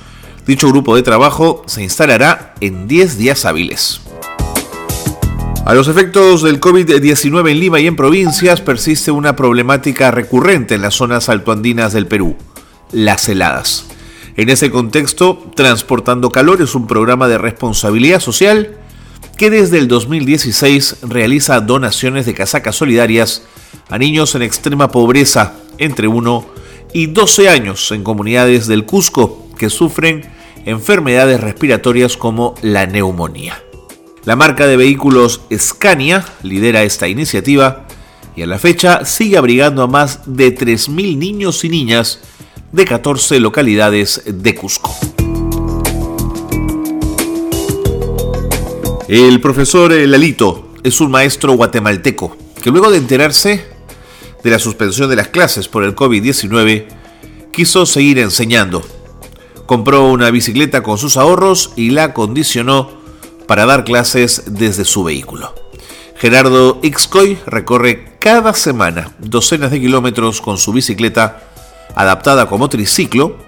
Dicho 0.49 0.69
grupo 0.69 0.97
de 0.97 1.03
trabajo 1.03 1.63
se 1.67 1.85
instalará 1.85 2.55
en 2.61 2.89
10 2.89 3.19
días 3.19 3.45
hábiles. 3.45 4.01
A 5.65 5.75
los 5.75 5.87
efectos 5.87 6.43
del 6.43 6.61
COVID-19 6.61 7.51
en 7.51 7.61
Lima 7.61 7.79
y 7.79 7.87
en 7.87 7.95
provincias 7.95 8.61
persiste 8.61 9.13
una 9.13 9.37
problemática 9.37 10.11
recurrente 10.11 10.75
en 10.75 10.83
las 10.83 10.95
zonas 10.95 11.29
altoandinas 11.29 11.93
del 11.93 12.07
Perú, 12.07 12.35
las 12.91 13.29
heladas. 13.29 13.85
En 14.37 14.49
ese 14.49 14.73
contexto, 14.73 15.51
Transportando 15.55 16.31
Calor 16.31 16.63
es 16.63 16.75
un 16.75 16.89
programa 16.89 17.29
de 17.29 17.39
responsabilidad 17.39 18.19
social 18.19 18.78
que 19.37 19.51
desde 19.51 19.79
el 19.79 19.89
2016 19.89 20.97
realiza 21.03 21.61
donaciones 21.61 22.27
de 22.27 22.35
casacas 22.35 22.77
solidarias 22.77 23.43
a 23.89 23.99
niños 23.99 24.35
en 24.35 24.43
extrema 24.43 24.91
pobreza 24.91 25.55
entre 25.79 26.09
1 26.09 26.47
y 26.93 27.07
12 27.07 27.49
años 27.49 27.91
en 27.93 28.03
comunidades 28.03 28.67
del 28.67 28.85
Cusco 28.85 29.49
que 29.59 29.71
sufren 29.71 30.29
enfermedades 30.65 31.41
respiratorias 31.41 32.17
como 32.17 32.55
la 32.63 32.87
neumonía. 32.87 33.63
La 34.25 34.37
marca 34.37 34.67
de 34.67 34.77
vehículos 34.77 35.41
Scania 35.57 36.25
lidera 36.43 36.83
esta 36.83 37.09
iniciativa 37.09 37.87
y 38.37 38.43
a 38.43 38.47
la 38.47 38.59
fecha 38.59 39.05
sigue 39.05 39.39
abrigando 39.39 39.83
a 39.83 39.87
más 39.87 40.21
de 40.27 40.55
3.000 40.55 41.17
niños 41.17 41.65
y 41.65 41.69
niñas 41.69 42.21
de 42.73 42.85
14 42.85 43.41
localidades 43.41 44.23
de 44.27 44.55
Cusco. 44.55 45.18
El 49.09 49.41
profesor 49.41 49.91
Lalito 49.91 50.75
es 50.85 51.01
un 51.01 51.11
maestro 51.11 51.55
guatemalteco 51.55 52.37
que 52.63 52.71
luego 52.71 52.91
de 52.91 52.99
enterarse 52.99 53.65
de 54.45 54.51
la 54.51 54.59
suspensión 54.59 55.09
de 55.09 55.17
las 55.17 55.29
clases 55.29 55.67
por 55.67 55.83
el 55.83 55.97
COVID-19 55.97 56.89
quiso 57.51 57.87
seguir 57.87 58.19
enseñando 58.19 58.83
compró 59.65 60.05
una 60.09 60.31
bicicleta 60.31 60.83
con 60.83 60.99
sus 60.99 61.17
ahorros 61.17 61.73
y 61.75 61.89
la 61.89 62.05
acondicionó 62.05 62.91
para 63.47 63.65
dar 63.65 63.85
clases 63.85 64.43
desde 64.47 64.85
su 64.85 65.05
vehículo. 65.05 65.55
Gerardo 66.17 66.79
Ixcoy 66.83 67.39
recorre 67.47 68.19
cada 68.19 68.53
semana 68.53 69.15
docenas 69.19 69.71
de 69.71 69.81
kilómetros 69.81 70.43
con 70.43 70.59
su 70.59 70.75
bicicleta 70.75 71.45
adaptada 71.95 72.47
como 72.47 72.69
triciclo 72.69 73.39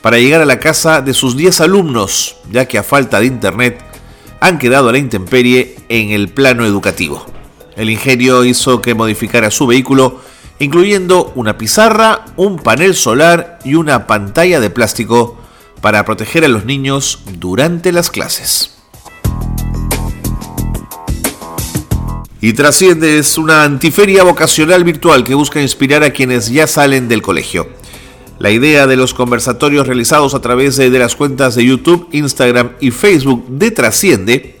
para 0.00 0.16
llegar 0.16 0.40
a 0.40 0.46
la 0.46 0.58
casa 0.58 1.02
de 1.02 1.12
sus 1.12 1.36
10 1.36 1.60
alumnos, 1.60 2.36
ya 2.50 2.66
que 2.66 2.78
a 2.78 2.82
falta 2.82 3.20
de 3.20 3.26
internet 3.26 3.91
han 4.42 4.58
quedado 4.58 4.88
a 4.88 4.92
la 4.92 4.98
intemperie 4.98 5.76
en 5.88 6.10
el 6.10 6.28
plano 6.28 6.66
educativo. 6.66 7.24
El 7.76 7.90
ingenio 7.90 8.44
hizo 8.44 8.82
que 8.82 8.92
modificara 8.92 9.52
su 9.52 9.68
vehículo, 9.68 10.20
incluyendo 10.58 11.32
una 11.36 11.56
pizarra, 11.56 12.24
un 12.36 12.58
panel 12.58 12.96
solar 12.96 13.60
y 13.64 13.76
una 13.76 14.08
pantalla 14.08 14.58
de 14.58 14.68
plástico 14.68 15.38
para 15.80 16.04
proteger 16.04 16.44
a 16.44 16.48
los 16.48 16.64
niños 16.64 17.20
durante 17.38 17.92
las 17.92 18.10
clases. 18.10 18.74
Y 22.40 22.52
Trasciende 22.54 23.20
es 23.20 23.38
una 23.38 23.62
antiferia 23.62 24.24
vocacional 24.24 24.82
virtual 24.82 25.22
que 25.22 25.36
busca 25.36 25.62
inspirar 25.62 26.02
a 26.02 26.10
quienes 26.10 26.50
ya 26.50 26.66
salen 26.66 27.06
del 27.06 27.22
colegio. 27.22 27.68
La 28.42 28.50
idea 28.50 28.88
de 28.88 28.96
los 28.96 29.14
conversatorios 29.14 29.86
realizados 29.86 30.34
a 30.34 30.40
través 30.40 30.76
de, 30.76 30.90
las 30.90 31.14
cuentas 31.14 31.54
de 31.54 31.64
YouTube, 31.64 32.08
Instagram 32.10 32.72
y 32.80 32.90
Facebook 32.90 33.46
de 33.48 33.70
Trasciende 33.70 34.56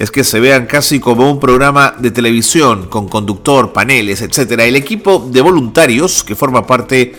es 0.00 0.10
que 0.10 0.24
se 0.24 0.40
vean 0.40 0.66
casi 0.66 0.98
como 0.98 1.30
un 1.30 1.38
programa 1.38 1.94
de 1.96 2.10
televisión 2.10 2.88
con 2.88 3.06
conductor, 3.08 3.72
paneles, 3.72 4.20
etc. 4.20 4.58
El 4.58 4.74
equipo 4.74 5.28
de 5.30 5.42
voluntarios 5.42 6.24
que 6.24 6.34
forma 6.34 6.66
parte 6.66 7.12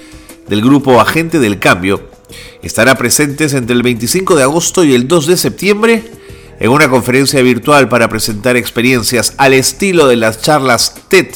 del 0.49 0.61
grupo 0.61 0.99
Agente 0.99 1.39
del 1.39 1.59
Cambio 1.59 2.01
estará 2.61 2.95
presentes 2.95 3.53
entre 3.53 3.73
el 3.73 3.81
25 3.81 4.35
de 4.35 4.43
agosto 4.43 4.83
y 4.83 4.93
el 4.93 5.07
2 5.07 5.27
de 5.27 5.37
septiembre 5.37 6.03
en 6.59 6.71
una 6.71 6.89
conferencia 6.89 7.41
virtual 7.41 7.87
para 7.87 8.09
presentar 8.09 8.57
experiencias 8.57 9.33
al 9.37 9.53
estilo 9.53 10.07
de 10.07 10.17
las 10.17 10.41
charlas 10.41 10.93
TED 11.07 11.27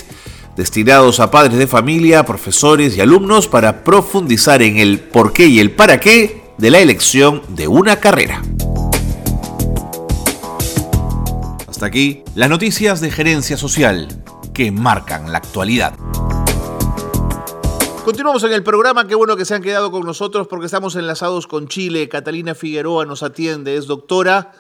destinados 0.56 1.20
a 1.20 1.32
padres 1.32 1.58
de 1.58 1.68
familia, 1.68 2.26
profesores 2.26 2.96
y 2.96 3.02
alumnos 3.02 3.48
para 3.48 3.84
profundizar 3.84 4.62
en 4.62 4.78
el 4.78 5.00
por 5.00 5.34
qué 5.34 5.48
y 5.48 5.60
el 5.60 5.72
para 5.72 6.00
qué 6.00 6.54
de 6.58 6.72
la 6.72 6.80
elección 6.80 7.42
de 7.50 7.68
una 7.68 8.00
carrera. 8.00 8.42
Hasta 11.68 11.86
aquí 11.88 12.24
las 12.36 12.50
noticias 12.50 13.02
de 13.02 13.12
gerencia 13.12 13.58
social 13.58 14.24
que 14.54 14.72
marcan 14.72 15.32
la 15.32 15.40
actualidad. 15.40 15.94
Continuamos 18.06 18.44
en 18.44 18.54
el 18.54 18.64
programa, 18.64 19.08
qué 19.08 19.16
bueno 19.16 19.36
que 19.36 19.46
se 19.46 19.56
han 19.56 19.64
quedado 19.64 19.92
con 19.92 20.06
nosotros 20.06 20.48
porque 20.48 20.68
estamos 20.68 20.96
enlazados 20.96 21.48
con 21.48 21.68
Chile. 21.68 22.08
Catalina 22.08 22.56
Figueroa 22.56 23.06
nos 23.06 23.24
atiende, 23.24 23.76
es 23.76 23.88
doctora 23.88 24.54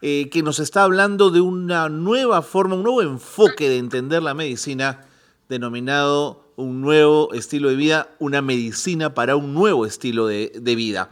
eh, 0.00 0.30
que 0.30 0.42
nos 0.42 0.60
está 0.60 0.84
hablando 0.84 1.30
de 1.30 1.40
una 1.40 1.88
nueva 1.88 2.42
forma, 2.42 2.76
un 2.76 2.84
nuevo 2.84 3.02
enfoque 3.02 3.68
de 3.68 3.78
entender 3.78 4.22
la 4.22 4.34
medicina, 4.34 5.04
denominado 5.48 6.44
un 6.56 6.80
nuevo 6.80 7.32
estilo 7.34 7.68
de 7.68 7.76
vida, 7.76 8.08
una 8.18 8.42
medicina 8.42 9.14
para 9.14 9.36
un 9.36 9.54
nuevo 9.54 9.86
estilo 9.86 10.26
de, 10.26 10.50
vida. 10.76 11.10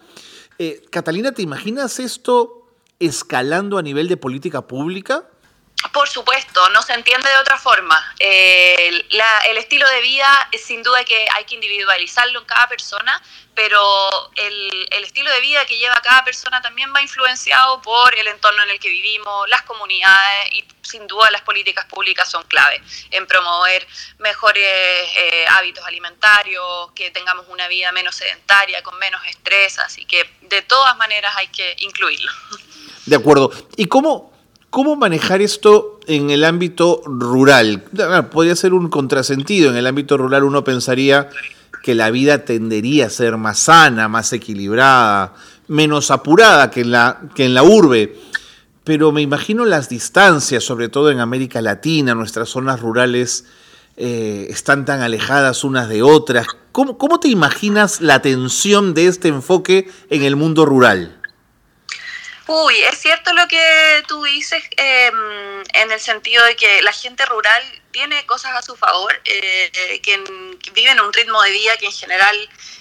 Eh, 0.58 0.82
Catalina, 0.90 1.32
¿te 1.32 1.42
imaginas 1.42 1.98
esto 2.00 2.68
escalando 2.98 3.78
a 3.78 3.82
nivel 3.82 4.08
de 4.08 4.16
política 4.16 4.66
pública? 4.66 5.28
Por 5.94 6.08
supuesto, 6.08 6.68
no 6.70 6.82
se 6.82 6.92
entiende 6.92 7.30
de 7.30 7.36
otra 7.36 7.56
forma. 7.56 8.14
Eh, 8.18 9.06
el 9.46 9.56
estilo 9.56 9.88
de 9.88 10.00
vida 10.00 10.48
es 10.50 10.64
sin 10.64 10.82
duda 10.82 11.04
que 11.04 11.24
hay 11.32 11.44
que 11.44 11.54
individualizarlo 11.54 12.40
en 12.40 12.44
cada 12.46 12.66
persona, 12.66 13.22
pero 13.54 13.80
el, 14.34 14.88
el, 14.90 15.04
estilo 15.04 15.30
de 15.30 15.40
vida 15.40 15.64
que 15.66 15.78
lleva 15.78 15.94
cada 16.02 16.24
persona 16.24 16.60
también 16.60 16.92
va 16.92 17.00
influenciado 17.00 17.80
por 17.80 18.12
el 18.18 18.26
entorno 18.26 18.64
en 18.64 18.70
el 18.70 18.80
que 18.80 18.88
vivimos, 18.88 19.48
las 19.48 19.62
comunidades 19.62 20.52
y 20.54 20.64
sin 20.82 21.06
duda 21.06 21.30
las 21.30 21.42
políticas 21.42 21.86
públicas 21.86 22.28
son 22.28 22.42
clave 22.44 22.82
en 23.12 23.24
promover 23.28 23.86
mejores 24.18 24.64
eh, 24.64 25.44
hábitos 25.48 25.86
alimentarios, 25.86 26.90
que 26.96 27.12
tengamos 27.12 27.46
una 27.48 27.68
vida 27.68 27.92
menos 27.92 28.16
sedentaria, 28.16 28.82
con 28.82 28.98
menos 28.98 29.24
estrés, 29.26 29.78
así 29.78 30.04
que 30.06 30.28
de 30.40 30.62
todas 30.62 30.96
maneras 30.96 31.36
hay 31.36 31.46
que 31.46 31.76
incluirlo. 31.78 32.32
De 33.06 33.14
acuerdo. 33.14 33.52
¿Y 33.76 33.86
cómo, 33.86 34.33
¿Cómo 34.74 34.96
manejar 34.96 35.40
esto 35.40 36.00
en 36.08 36.30
el 36.30 36.42
ámbito 36.42 37.00
rural? 37.06 37.84
Podría 38.32 38.56
ser 38.56 38.74
un 38.74 38.90
contrasentido. 38.90 39.70
En 39.70 39.76
el 39.76 39.86
ámbito 39.86 40.16
rural 40.16 40.42
uno 40.42 40.64
pensaría 40.64 41.28
que 41.84 41.94
la 41.94 42.10
vida 42.10 42.44
tendería 42.44 43.06
a 43.06 43.10
ser 43.10 43.36
más 43.36 43.60
sana, 43.60 44.08
más 44.08 44.32
equilibrada, 44.32 45.34
menos 45.68 46.10
apurada 46.10 46.72
que 46.72 46.80
en 46.80 46.90
la, 46.90 47.20
que 47.36 47.44
en 47.44 47.54
la 47.54 47.62
urbe. 47.62 48.18
Pero 48.82 49.12
me 49.12 49.22
imagino 49.22 49.64
las 49.64 49.88
distancias, 49.88 50.64
sobre 50.64 50.88
todo 50.88 51.12
en 51.12 51.20
América 51.20 51.62
Latina, 51.62 52.16
nuestras 52.16 52.48
zonas 52.48 52.80
rurales 52.80 53.44
eh, 53.96 54.48
están 54.50 54.84
tan 54.84 55.02
alejadas 55.02 55.62
unas 55.62 55.88
de 55.88 56.02
otras. 56.02 56.48
¿Cómo, 56.72 56.98
¿Cómo 56.98 57.20
te 57.20 57.28
imaginas 57.28 58.00
la 58.00 58.22
tensión 58.22 58.92
de 58.92 59.06
este 59.06 59.28
enfoque 59.28 59.88
en 60.10 60.24
el 60.24 60.34
mundo 60.34 60.66
rural? 60.66 61.20
Uy, 62.46 62.76
es 62.82 62.98
cierto 62.98 63.32
lo 63.32 63.48
que 63.48 64.02
tú 64.06 64.22
dices 64.24 64.62
em, 64.76 65.62
en 65.72 65.92
el 65.92 66.00
sentido 66.00 66.44
de 66.44 66.56
que 66.56 66.82
la 66.82 66.92
gente 66.92 67.24
rural 67.24 67.62
tiene 67.90 68.26
cosas 68.26 68.52
a 68.54 68.62
su 68.62 68.76
favor, 68.76 69.18
eh, 69.24 70.00
que, 70.02 70.22
viven 70.72 71.00
un 71.00 71.12
ritmo 71.12 71.40
de 71.42 71.50
vida 71.52 71.76
que 71.78 71.86
en 71.86 71.92
general 71.92 72.36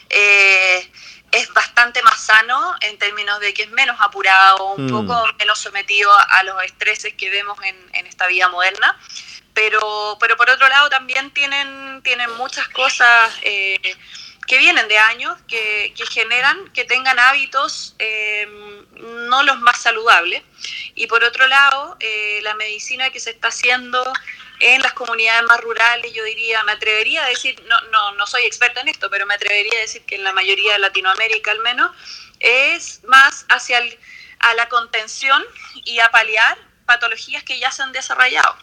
eh, 0.09 0.91
es 1.31 1.53
bastante 1.53 2.01
más 2.03 2.25
sano 2.25 2.75
en 2.81 2.97
términos 2.97 3.39
de 3.39 3.53
que 3.53 3.63
es 3.63 3.69
menos 3.69 3.99
apurado, 4.01 4.73
un 4.73 4.87
mm. 4.87 4.89
poco 4.89 5.27
menos 5.39 5.59
sometido 5.59 6.11
a 6.29 6.43
los 6.43 6.61
estreses 6.63 7.13
que 7.13 7.29
vemos 7.29 7.57
en, 7.63 8.05
esta 8.05 8.27
vida 8.27 8.49
moderna. 8.49 8.99
Pero, 9.53 10.17
pero 10.19 10.35
por 10.35 10.49
otro 10.49 10.67
lado 10.67 10.89
también 10.89 11.31
tienen, 11.31 12.01
tienen 12.03 12.31
muchas 12.37 12.67
cosas 12.69 13.31
eh, 13.43 13.95
que 14.47 14.57
vienen 14.57 14.87
de 14.87 14.97
años, 14.97 15.37
que, 15.47 15.93
generan 16.09 16.69
que 16.69 16.85
tengan 16.85 17.17
hábitos 17.19 17.95
eh, 17.99 18.47
no 18.99 19.43
los 19.43 19.59
más 19.59 19.81
saludables. 19.81 20.43
Y 20.95 21.07
por 21.07 21.23
otro 21.23 21.47
lado, 21.47 21.97
eh, 21.99 22.39
la 22.43 22.53
medicina 22.55 23.09
que 23.09 23.19
se 23.19 23.31
está 23.31 23.49
haciendo 23.49 24.03
en 24.59 24.81
las 24.81 24.93
comunidades 24.93 25.43
más 25.43 25.59
rurales, 25.61 26.13
yo 26.13 26.23
diría, 26.23 26.63
me 26.63 26.73
atrevería 26.73 27.25
a 27.25 27.29
decir, 27.29 27.61
no, 27.67 27.81
no, 27.91 28.13
no 28.13 28.27
soy 28.27 28.43
experta 28.43 28.81
en 28.81 28.87
esto, 28.87 29.09
pero 29.09 29.25
me 29.25 29.33
atrevería 29.33 29.77
a 29.77 29.81
decir 29.81 30.03
que 30.05 30.15
en 30.15 30.23
la 30.23 30.33
mayoría 30.33 30.73
de 30.73 30.79
Latinoamérica 30.79 31.51
al 31.51 31.59
menos, 31.59 31.91
es 32.39 33.01
más 33.05 33.45
hacia 33.49 33.81
a 34.39 34.53
la 34.55 34.67
contención 34.67 35.43
y 35.85 35.99
a 35.99 36.11
paliar 36.11 36.57
patologías 36.85 37.43
que 37.43 37.59
ya 37.59 37.71
se 37.71 37.81
han 37.81 37.93
desarrollado. 37.93 38.55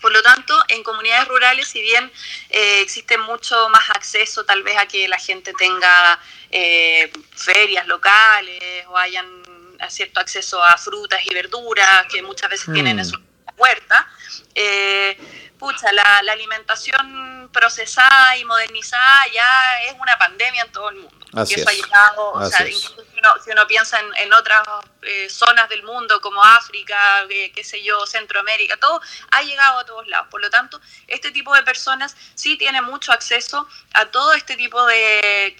Por 0.00 0.12
lo 0.12 0.22
tanto, 0.22 0.54
en 0.68 0.82
comunidades 0.82 1.28
rurales, 1.28 1.68
si 1.68 1.80
bien 1.80 2.12
eh, 2.50 2.80
existe 2.82 3.16
mucho 3.16 3.68
más 3.70 3.88
acceso 3.90 4.44
tal 4.44 4.62
vez 4.62 4.76
a 4.76 4.86
que 4.86 5.08
la 5.08 5.18
gente 5.18 5.52
tenga 5.54 6.20
eh, 6.50 7.10
ferias 7.34 7.86
locales 7.86 8.84
o 8.88 8.98
hayan 8.98 9.43
cierto 9.88 10.20
acceso 10.20 10.62
a 10.62 10.76
frutas 10.76 11.20
y 11.24 11.34
verduras 11.34 12.06
que 12.10 12.22
muchas 12.22 12.50
veces 12.50 12.72
tienen 12.72 12.98
en 12.98 13.06
mm. 13.06 13.10
su 13.10 13.18
huerta, 13.56 14.08
eh, 14.54 15.16
pucha, 15.58 15.92
la, 15.92 16.18
alimentación 16.18 17.50
procesada 17.52 18.36
y 18.36 18.44
modernizada 18.44 19.26
ya 19.32 19.82
es 19.88 19.94
una 20.00 20.18
pandemia 20.18 20.62
en 20.62 20.72
todo 20.72 20.90
el 20.90 20.96
mundo. 20.96 21.26
y 21.46 21.54
eso 21.54 21.68
ha 21.68 21.72
llegado, 21.72 22.32
o 22.32 22.46
sea, 22.46 22.66
incluso 22.66 23.04
si 23.42 23.50
uno, 23.50 23.66
piensa 23.66 23.98
en, 24.16 24.32
otras 24.32 24.62
eh, 25.02 25.28
zonas 25.30 25.68
del 25.68 25.82
mundo 25.82 26.20
como 26.20 26.42
África, 26.42 27.24
eh, 27.28 27.52
qué 27.54 27.64
sé 27.64 27.82
yo, 27.82 28.06
Centroamérica, 28.06 28.76
todo 28.76 29.00
ha 29.30 29.42
llegado 29.42 29.78
a 29.78 29.84
todos 29.84 30.06
lados. 30.08 30.28
Por 30.30 30.40
lo 30.40 30.50
tanto, 30.50 30.80
este 31.06 31.30
tipo 31.30 31.54
de 31.54 31.62
personas 31.62 32.16
sí 32.34 32.56
tienen 32.56 32.84
mucho 32.84 33.12
acceso 33.12 33.66
a 33.94 34.06
todo 34.06 34.34
este 34.34 34.56
tipo 34.56 34.84
de, 34.86 35.56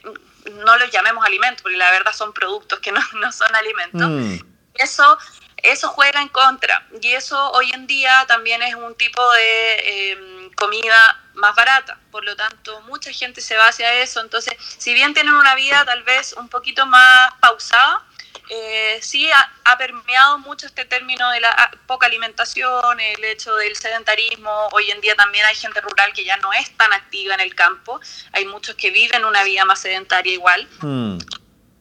no 0.52 0.76
los 0.76 0.90
llamemos 0.90 1.24
alimentos, 1.24 1.62
porque 1.62 1.76
la 1.76 1.90
verdad 1.90 2.12
son 2.12 2.32
productos 2.32 2.80
que 2.80 2.92
no, 2.92 3.00
son 3.32 3.54
alimentos. 3.54 4.08
Mm. 4.08 4.38
Eso 4.74 5.18
eso 5.64 5.88
juega 5.88 6.20
en 6.20 6.28
contra 6.28 6.86
y 7.00 7.12
eso 7.12 7.50
hoy 7.52 7.70
en 7.72 7.86
día 7.86 8.24
también 8.28 8.62
es 8.62 8.74
un 8.74 8.94
tipo 8.94 9.20
de 9.32 10.10
em, 10.10 10.50
comida 10.52 11.20
más 11.34 11.54
barata, 11.56 11.98
por 12.10 12.24
lo 12.24 12.36
tanto 12.36 12.80
mucha 12.82 13.10
gente 13.12 13.40
se 13.40 13.56
va 13.56 13.68
hacia 13.68 13.92
eso, 13.94 14.20
entonces 14.20 14.54
si 14.78 14.94
bien 14.94 15.14
tienen 15.14 15.34
una 15.34 15.54
vida 15.54 15.84
tal 15.84 16.02
vez 16.04 16.34
un 16.34 16.48
poquito 16.48 16.86
más 16.86 17.32
pausada, 17.40 18.04
eh, 18.50 18.98
sí 19.00 19.28
ha, 19.30 19.78
permeado 19.78 20.38
mucho 20.38 20.66
este 20.66 20.84
término 20.84 21.30
de 21.30 21.40
la 21.40 21.70
poca 21.86 22.06
alimentación, 22.06 23.00
el 23.00 23.24
hecho 23.24 23.54
del 23.56 23.74
sedentarismo. 23.74 24.68
Hoy 24.72 24.90
en 24.90 25.00
día 25.00 25.14
también 25.16 25.44
hay 25.46 25.54
gente 25.54 25.80
rural 25.80 26.12
que 26.12 26.24
ya 26.24 26.36
no 26.36 26.52
es 26.52 26.76
tan 26.76 26.92
activa 26.92 27.34
en 27.34 27.40
el 27.40 27.54
campo. 27.54 28.00
Hay 28.32 28.44
muchos 28.44 28.76
que 28.76 28.90
viven 28.90 29.24
una 29.24 29.42
vida 29.42 29.64
más 29.64 29.80
sedentaria 29.80 30.32
igual. 30.32 30.68
Mm. 30.80 31.18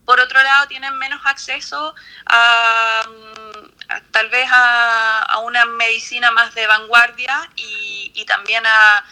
Por 0.05 0.19
otro 0.19 0.41
lado, 0.43 0.67
tienen 0.67 0.97
menos 0.97 1.21
acceso 1.25 1.95
a, 2.25 3.03
tal 4.11 4.29
vez 4.29 4.47
a, 4.51 5.39
una 5.43 5.65
medicina 5.65 6.31
más 6.31 6.53
de 6.55 6.67
vanguardia 6.67 7.49
y, 7.55 8.25
también 8.25 8.63
a, 8.65 9.05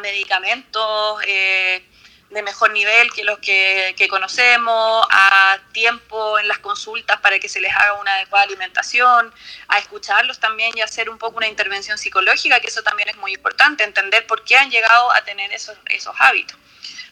medicamentos 0.00 1.22
eh, 1.26 1.84
de 2.30 2.42
mejor 2.42 2.72
nivel 2.72 3.12
que 3.12 3.24
los 3.24 3.38
que, 3.38 4.06
conocemos, 4.10 5.06
a 5.10 5.58
tiempo 5.72 6.38
en 6.38 6.48
las 6.48 6.58
consultas 6.58 7.20
para 7.20 7.38
que 7.38 7.48
se 7.48 7.60
les 7.60 7.74
haga 7.74 7.94
una 7.94 8.14
adecuada 8.14 8.44
alimentación, 8.44 9.32
a 9.68 9.78
escucharlos 9.78 10.40
también 10.40 10.72
y 10.76 10.80
hacer 10.80 11.08
un 11.08 11.18
poco 11.18 11.38
una 11.38 11.48
intervención 11.48 11.98
psicológica, 11.98 12.60
que 12.60 12.66
eso 12.66 12.82
también 12.82 13.08
es 13.08 13.16
muy 13.16 13.34
importante, 13.34 13.84
entender 13.84 14.26
por 14.26 14.44
qué 14.44 14.56
han 14.56 14.70
llegado 14.70 15.12
a 15.12 15.22
tener 15.22 15.52
esos, 15.52 15.76
esos 15.86 16.14
hábitos. 16.18 16.56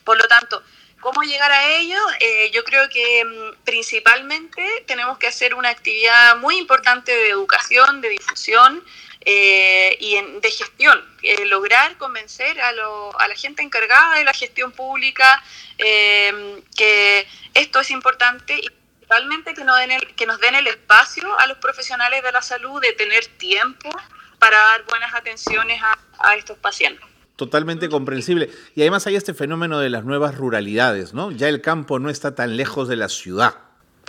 Por 0.04 0.18
lo 0.18 0.28
tanto, 0.28 0.62
¿Cómo 1.04 1.22
llegar 1.22 1.52
a 1.52 1.68
ello? 1.68 1.98
Eh, 2.18 2.50
yo 2.50 2.64
creo 2.64 2.88
que 2.88 3.22
mm, 3.26 3.62
principalmente 3.62 4.84
tenemos 4.86 5.18
que 5.18 5.26
hacer 5.26 5.54
una 5.54 5.68
actividad 5.68 6.38
muy 6.38 6.56
importante 6.56 7.14
de 7.14 7.28
educación, 7.28 8.00
de 8.00 8.08
difusión 8.08 8.82
eh, 9.20 9.98
y 10.00 10.18
de 10.40 10.50
gestión. 10.50 11.04
Eh, 11.20 11.44
lograr 11.44 11.98
convencer 11.98 12.58
a, 12.58 12.72
la 12.72 13.34
gente 13.36 13.62
encargada 13.62 14.16
de 14.16 14.24
la 14.24 14.32
gestión 14.32 14.72
pública 14.72 15.44
que 15.76 17.28
esto 17.52 17.80
es 17.80 17.90
importante 17.90 18.54
y 18.54 18.70
principalmente 18.70 19.52
que 19.52 19.64
nos, 19.64 19.78
den 19.80 19.90
el, 19.90 20.14
que 20.14 20.24
nos 20.24 20.40
den 20.40 20.54
el 20.54 20.66
espacio 20.68 21.38
a 21.38 21.46
los 21.46 21.58
profesionales 21.58 22.22
de 22.22 22.32
la 22.32 22.40
salud 22.40 22.80
de 22.80 22.94
tener 22.94 23.26
tiempo 23.26 23.90
para 24.38 24.56
dar 24.56 24.84
buenas 24.84 25.12
atenciones 25.12 25.82
a 26.18 26.34
estos 26.36 26.56
pacientes 26.56 27.13
totalmente 27.36 27.88
comprensible. 27.88 28.50
Y 28.74 28.82
además 28.82 29.06
hay 29.06 29.16
este 29.16 29.34
fenómeno 29.34 29.78
de 29.80 29.90
las 29.90 30.04
nuevas 30.04 30.36
ruralidades, 30.36 31.14
¿no? 31.14 31.30
Ya 31.30 31.48
el 31.48 31.60
campo 31.60 31.98
no 31.98 32.10
está 32.10 32.34
tan 32.34 32.56
lejos 32.56 32.88
de 32.88 32.96
la 32.96 33.08
ciudad. 33.08 33.56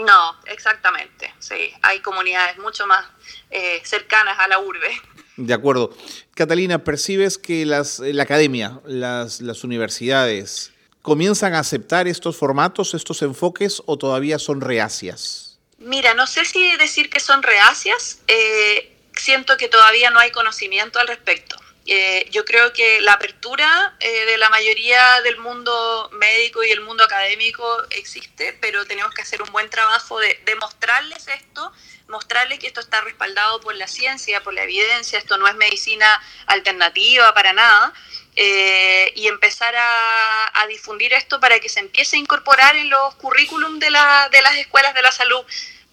No, 0.06 0.36
exactamente, 0.46 1.34
sí. 1.40 1.72
Hay 1.82 2.02
comunidades 2.02 2.58
mucho 2.58 2.86
más 2.86 3.06
eh, 3.50 3.82
cercanas 3.84 4.38
a 4.40 4.48
la 4.48 4.60
urbe. 4.60 5.02
De 5.38 5.54
acuerdo. 5.54 5.96
Catalina, 6.34 6.84
¿percibes 6.84 7.38
que 7.38 7.66
las, 7.66 8.00
la 8.00 8.24
academia, 8.24 8.80
las, 8.86 9.42
las 9.42 9.64
universidades, 9.64 10.74
comienzan 11.02 11.54
a 11.54 11.60
aceptar 11.60 12.08
estos 12.08 12.36
formatos, 12.36 12.94
estos 12.94 13.22
enfoques 13.22 13.82
o 13.86 13.98
todavía 13.98 14.40
son 14.40 14.60
reacias? 14.60 15.60
Mira, 15.78 16.14
no 16.14 16.26
sé 16.28 16.46
si 16.46 16.76
decir 16.78 17.10
que 17.10 17.20
son 17.20 17.44
reacias. 17.44 18.20
Eh, 18.28 18.98
siento 19.14 19.56
que 19.58 19.68
todavía 19.68 20.10
no 20.10 20.20
hay 20.20 20.32
conocimiento 20.32 21.00
al 21.00 21.08
respecto. 21.08 21.58
Eh, 21.88 22.28
yo 22.32 22.46
creo 22.46 22.74
que 22.74 23.00
la 23.02 23.14
apertura 23.14 23.96
eh, 24.00 24.26
de 24.26 24.40
la 24.40 24.50
mayoría 24.50 25.22
del 25.22 25.38
mundo 25.38 26.10
médico 26.14 26.64
y 26.64 26.72
el 26.72 26.82
mundo 26.82 27.04
académico 27.04 27.64
existe, 27.92 28.58
pero 28.60 28.88
tenemos 28.88 29.14
que 29.14 29.22
hacer 29.22 29.44
un 29.44 29.52
buen 29.52 29.70
trabajo 29.70 30.20
de, 30.20 30.36
mostrarles 30.60 31.28
esto, 31.28 31.72
mostrarles 32.08 32.58
que 32.58 32.66
esto 32.66 32.80
está 32.80 33.02
respaldado 33.02 33.62
por 33.62 33.76
la 33.76 33.88
ciencia, 33.88 34.42
por 34.42 34.56
la 34.56 34.64
evidencia, 34.64 35.20
esto 35.20 35.38
no 35.38 35.48
es 35.48 35.56
medicina 35.56 36.08
alternativa 36.48 37.32
para 37.36 37.54
nada, 37.54 37.94
eh, 38.36 39.14
y 39.16 39.28
empezar 39.28 39.76
a, 39.76 40.62
a, 40.62 40.68
difundir 40.68 41.14
esto 41.14 41.40
para 41.40 41.60
que 41.60 41.70
se 41.70 41.82
empiece 41.82 42.16
a 42.16 42.20
incorporar 42.20 42.76
en 42.76 42.90
los 42.90 43.14
currículum 43.16 43.78
de, 43.78 43.92
la, 43.92 44.28
de 44.30 44.42
las 44.42 44.56
escuelas 44.56 44.96
de 44.96 45.04
la 45.04 45.12
salud 45.12 45.46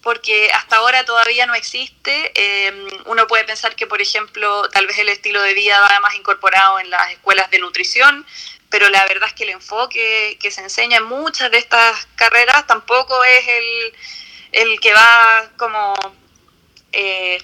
porque 0.03 0.51
hasta 0.51 0.75
ahora 0.75 1.05
todavía 1.05 1.45
no 1.47 1.55
existe. 1.55 2.31
Em, 2.35 2.87
uno 3.05 3.25
puede 3.25 3.45
pensar 3.45 3.75
que, 3.75 3.87
por 3.87 4.01
ejemplo, 4.01 4.69
tal 4.69 4.85
vez 4.85 4.99
el 4.99 5.09
estilo 5.09 5.41
de 5.41 5.53
vida 5.53 5.79
va 5.79 5.99
más 6.01 6.13
incorporado 6.15 6.79
en 6.79 6.89
las 6.89 7.11
escuelas 7.11 7.49
de 7.49 7.59
nutrición, 7.59 8.25
pero 8.69 8.89
la 8.89 9.05
verdad 9.05 9.29
es 9.29 9.33
que 9.33 9.43
el 9.43 9.51
enfoque 9.51 10.37
que 10.41 10.51
se 10.51 10.61
enseña 10.61 10.97
en 10.97 11.05
muchas 11.05 11.49
de 11.51 11.57
estas 11.57 12.05
carreras 12.15 12.67
tampoco 12.67 13.23
es 13.23 13.47
el, 13.47 13.93
el 14.51 14.79
que 14.79 14.93
va 14.93 15.49
como... 15.57 15.95
Eh, 16.91 17.41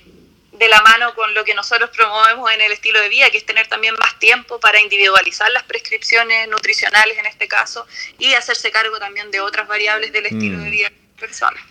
de 0.51 0.67
la 0.67 0.81
mano 0.81 1.15
con 1.15 1.33
lo 1.33 1.45
que 1.45 1.53
nosotros 1.53 1.89
promovemos 1.89 2.51
en 2.51 2.59
el 2.59 2.73
estilo 2.73 2.99
de 2.99 3.07
vida, 3.07 3.29
que 3.29 3.37
es 3.37 3.45
tener 3.45 3.67
también 3.67 3.95
más 3.97 4.19
tiempo 4.19 4.59
para 4.59 4.81
individualizar 4.81 5.49
las 5.51 5.63
prescripciones 5.63 6.49
nutricionales 6.49 7.17
en 7.17 7.25
este 7.25 7.47
caso 7.47 7.87
y 8.17 8.33
hacerse 8.33 8.69
cargo 8.69 8.99
también 8.99 9.31
de 9.31 9.39
otras 9.39 9.69
variables 9.69 10.11
del 10.11 10.25
estilo 10.25 10.59
de 10.59 10.67
mm. 10.67 10.71
vida 10.71 10.89
de 10.89 10.95
la 10.95 11.17
persona. 11.17 11.65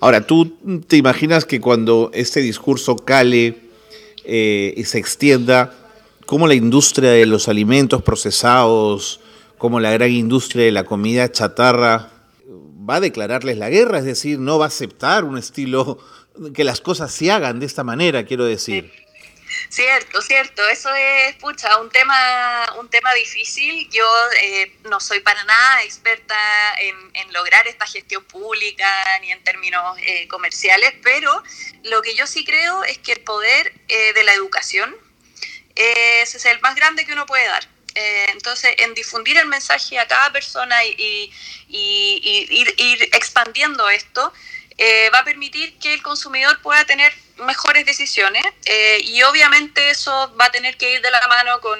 Ahora, 0.00 0.26
¿tú 0.26 0.56
te 0.86 0.96
imaginas 0.96 1.44
que 1.44 1.60
cuando 1.60 2.10
este 2.14 2.40
discurso 2.40 2.96
cale 2.96 3.56
eh, 4.24 4.74
y 4.76 4.84
se 4.84 4.98
extienda, 4.98 5.74
cómo 6.24 6.46
la 6.46 6.54
industria 6.54 7.10
de 7.10 7.26
los 7.26 7.48
alimentos 7.48 8.02
procesados, 8.02 9.20
como 9.56 9.80
la 9.80 9.90
gran 9.90 10.10
industria 10.10 10.66
de 10.66 10.72
la 10.72 10.84
comida 10.84 11.32
chatarra, 11.32 12.10
va 12.88 12.96
a 12.96 13.00
declararles 13.00 13.58
la 13.58 13.70
guerra? 13.70 13.98
Es 13.98 14.04
decir, 14.04 14.38
no 14.38 14.58
va 14.58 14.66
a 14.66 14.68
aceptar 14.68 15.24
un 15.24 15.36
estilo 15.36 15.98
que 16.54 16.62
las 16.62 16.80
cosas 16.80 17.10
se 17.10 17.32
hagan 17.32 17.58
de 17.58 17.66
esta 17.66 17.82
manera, 17.82 18.24
quiero 18.24 18.44
decir. 18.44 18.92
Cierto, 19.68 20.22
cierto, 20.22 20.66
eso 20.68 20.92
es, 20.94 21.34
pucha, 21.36 21.78
un 21.78 21.90
tema, 21.90 22.74
un 22.78 22.88
tema 22.88 23.12
difícil. 23.14 23.88
Yo 23.90 24.06
eh, 24.40 24.76
no 24.84 25.00
soy 25.00 25.20
para 25.20 25.42
nada 25.44 25.82
experta 25.82 26.36
en, 26.78 26.98
lograr 27.32 27.68
esta 27.68 27.86
gestión 27.86 28.24
pública 28.24 28.88
ni 29.20 29.30
en 29.30 29.44
términos 29.44 29.98
eh, 30.00 30.26
comerciales, 30.28 30.94
pero 31.02 31.42
lo 31.84 32.00
que 32.00 32.14
yo 32.14 32.26
sí 32.26 32.44
creo 32.44 32.82
es 32.84 32.98
que 32.98 33.12
el 33.12 33.20
poder 33.20 33.72
eh, 33.88 34.12
de 34.14 34.24
la 34.24 34.32
educación 34.32 34.96
es 35.74 36.44
el 36.44 36.60
más 36.60 36.74
grande 36.74 37.04
que 37.04 37.12
uno 37.12 37.26
puede 37.26 37.46
dar. 37.46 37.68
entonces, 37.94 38.74
en 38.78 38.94
difundir 38.94 39.36
el 39.36 39.46
mensaje 39.46 39.98
a 39.98 40.08
cada 40.08 40.32
persona 40.32 40.84
y, 40.84 41.32
ir 41.68 43.08
expandiendo 43.12 43.88
esto, 43.88 44.32
eh, 44.78 45.10
va 45.12 45.18
a 45.18 45.24
permitir 45.24 45.76
que 45.80 45.92
el 45.92 46.02
consumidor 46.02 46.62
pueda 46.62 46.84
tener 46.84 47.12
mejores 47.38 47.86
decisiones 47.86 48.44
eh, 48.64 49.00
y 49.02 49.22
obviamente 49.22 49.90
eso 49.90 50.34
va 50.40 50.46
a 50.46 50.50
tener 50.50 50.76
que 50.76 50.94
ir 50.94 51.02
de 51.02 51.10
la 51.10 51.26
mano 51.28 51.60
con, 51.60 51.78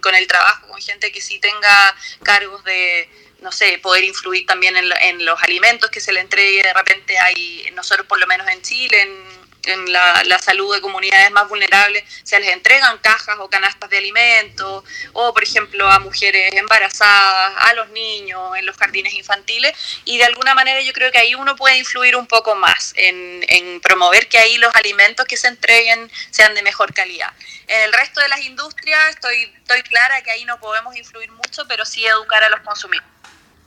con, 0.00 0.14
el 0.14 0.26
trabajo, 0.26 0.68
con 0.68 0.80
gente 0.80 1.12
que 1.12 1.20
sí 1.20 1.38
tenga 1.38 1.96
cargos 2.22 2.64
de, 2.64 3.08
no 3.40 3.52
sé, 3.52 3.78
poder 3.78 4.04
influir 4.04 4.46
también 4.46 4.76
en, 4.76 4.90
en, 5.02 5.24
los 5.24 5.42
alimentos 5.42 5.90
que 5.90 6.00
se 6.00 6.12
le 6.12 6.20
entregue. 6.20 6.62
De 6.62 6.72
repente 6.72 7.18
hay, 7.18 7.70
nosotros 7.74 8.06
por 8.06 8.18
lo 8.18 8.26
menos 8.26 8.48
en 8.48 8.62
Chile, 8.62 9.02
en 9.02 9.47
en 9.70 9.92
la, 9.92 10.38
salud 10.40 10.74
de 10.74 10.80
comunidades 10.80 11.30
más 11.30 11.48
vulnerables, 11.48 12.04
se 12.22 12.38
les 12.40 12.52
entregan 12.52 12.98
cajas 12.98 13.36
o 13.40 13.48
canastas 13.50 13.90
de 13.90 13.98
alimentos, 13.98 14.84
o 15.12 15.34
por 15.34 15.42
ejemplo 15.42 15.88
a 15.88 15.98
mujeres 15.98 16.52
embarazadas, 16.54 17.54
a 17.58 17.74
los 17.74 17.88
niños 17.90 18.56
en 18.56 18.66
los 18.66 18.76
jardines 18.76 19.14
infantiles, 19.14 19.72
y 20.04 20.18
de 20.18 20.24
alguna 20.24 20.54
manera 20.54 20.80
yo 20.80 20.92
creo 20.92 21.10
que 21.10 21.18
ahí 21.18 21.34
uno 21.34 21.56
puede 21.56 21.78
influir 21.78 22.16
un 22.16 22.26
poco 22.26 22.54
más 22.54 22.92
en, 22.96 23.44
en 23.48 23.80
promover 23.80 24.28
que 24.28 24.38
ahí 24.38 24.58
los 24.58 24.74
alimentos 24.74 25.26
que 25.26 25.36
se 25.36 25.48
entreguen 25.48 26.10
sean 26.30 26.54
de 26.54 26.62
mejor 26.62 26.94
calidad. 26.94 27.32
En 27.66 27.82
el 27.82 27.92
resto 27.92 28.20
de 28.20 28.28
las 28.28 28.40
industrias 28.40 29.10
estoy, 29.10 29.52
estoy 29.58 29.82
clara 29.82 30.22
que 30.22 30.30
ahí 30.30 30.44
no 30.44 30.58
podemos 30.58 30.96
influir 30.96 31.30
mucho, 31.32 31.66
pero 31.68 31.84
sí 31.84 32.06
educar 32.06 32.42
a 32.42 32.48
los 32.48 32.60
consumidores. 32.60 33.17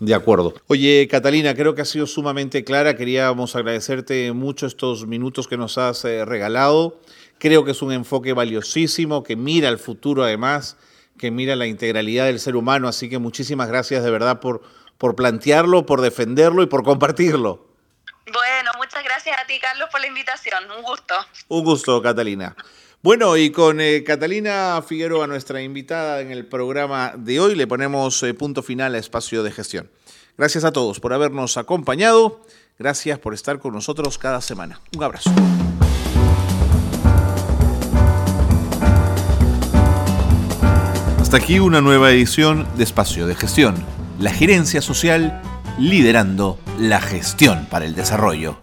De 0.01 0.15
acuerdo. 0.15 0.55
Oye, 0.65 1.07
Catalina, 1.07 1.53
creo 1.53 1.75
que 1.75 1.83
ha 1.83 1.85
sido 1.85 2.07
sumamente 2.07 2.63
clara. 2.63 2.95
Queríamos 2.95 3.55
agradecerte 3.55 4.31
mucho 4.31 4.65
estos 4.65 5.05
minutos 5.05 5.47
que 5.47 5.57
nos 5.57 5.77
has 5.77 6.03
eh, 6.05 6.25
regalado. 6.25 6.99
Creo 7.37 7.63
que 7.63 7.69
es 7.69 7.83
un 7.83 7.91
enfoque 7.91 8.33
valiosísimo, 8.33 9.23
que 9.23 9.35
mira 9.35 9.69
al 9.69 9.77
futuro 9.77 10.23
además, 10.23 10.75
que 11.19 11.29
mira 11.29 11.55
la 11.55 11.67
integralidad 11.67 12.25
del 12.25 12.39
ser 12.39 12.55
humano. 12.55 12.87
Así 12.87 13.11
que 13.11 13.19
muchísimas 13.19 13.67
gracias 13.67 14.03
de 14.03 14.09
verdad 14.09 14.39
por, 14.39 14.63
por 14.97 15.15
plantearlo, 15.15 15.85
por 15.85 16.01
defenderlo 16.01 16.63
y 16.63 16.65
por 16.65 16.83
compartirlo. 16.83 17.67
Bueno, 18.25 18.71
muchas 18.79 19.03
gracias 19.03 19.37
a 19.39 19.45
ti, 19.45 19.59
Carlos, 19.59 19.87
por 19.91 20.01
la 20.01 20.07
invitación. 20.07 20.63
Un 20.75 20.81
gusto. 20.81 21.13
Un 21.47 21.63
gusto, 21.63 22.01
Catalina. 22.01 22.55
Bueno, 23.03 23.35
y 23.35 23.49
con 23.49 23.81
eh, 23.81 24.03
Catalina 24.03 24.79
Figueroa, 24.87 25.25
nuestra 25.25 25.59
invitada 25.63 26.21
en 26.21 26.29
el 26.29 26.45
programa 26.45 27.13
de 27.17 27.39
hoy, 27.39 27.55
le 27.55 27.65
ponemos 27.65 28.21
eh, 28.21 28.35
punto 28.35 28.61
final 28.61 28.93
a 28.93 28.99
espacio 28.99 29.41
de 29.41 29.49
gestión. 29.49 29.89
Gracias 30.37 30.65
a 30.65 30.71
todos 30.71 30.99
por 30.99 31.11
habernos 31.11 31.57
acompañado. 31.57 32.41
Gracias 32.77 33.17
por 33.17 33.33
estar 33.33 33.57
con 33.57 33.73
nosotros 33.73 34.19
cada 34.19 34.39
semana. 34.39 34.81
Un 34.95 35.03
abrazo. 35.03 35.31
Hasta 41.19 41.37
aquí 41.37 41.57
una 41.57 41.81
nueva 41.81 42.11
edición 42.11 42.67
de 42.77 42.83
Espacio 42.83 43.25
de 43.25 43.33
Gestión. 43.33 43.83
La 44.19 44.31
gerencia 44.31 44.79
social 44.79 45.41
liderando 45.79 46.59
la 46.77 47.01
gestión 47.01 47.65
para 47.65 47.85
el 47.85 47.95
desarrollo. 47.95 48.59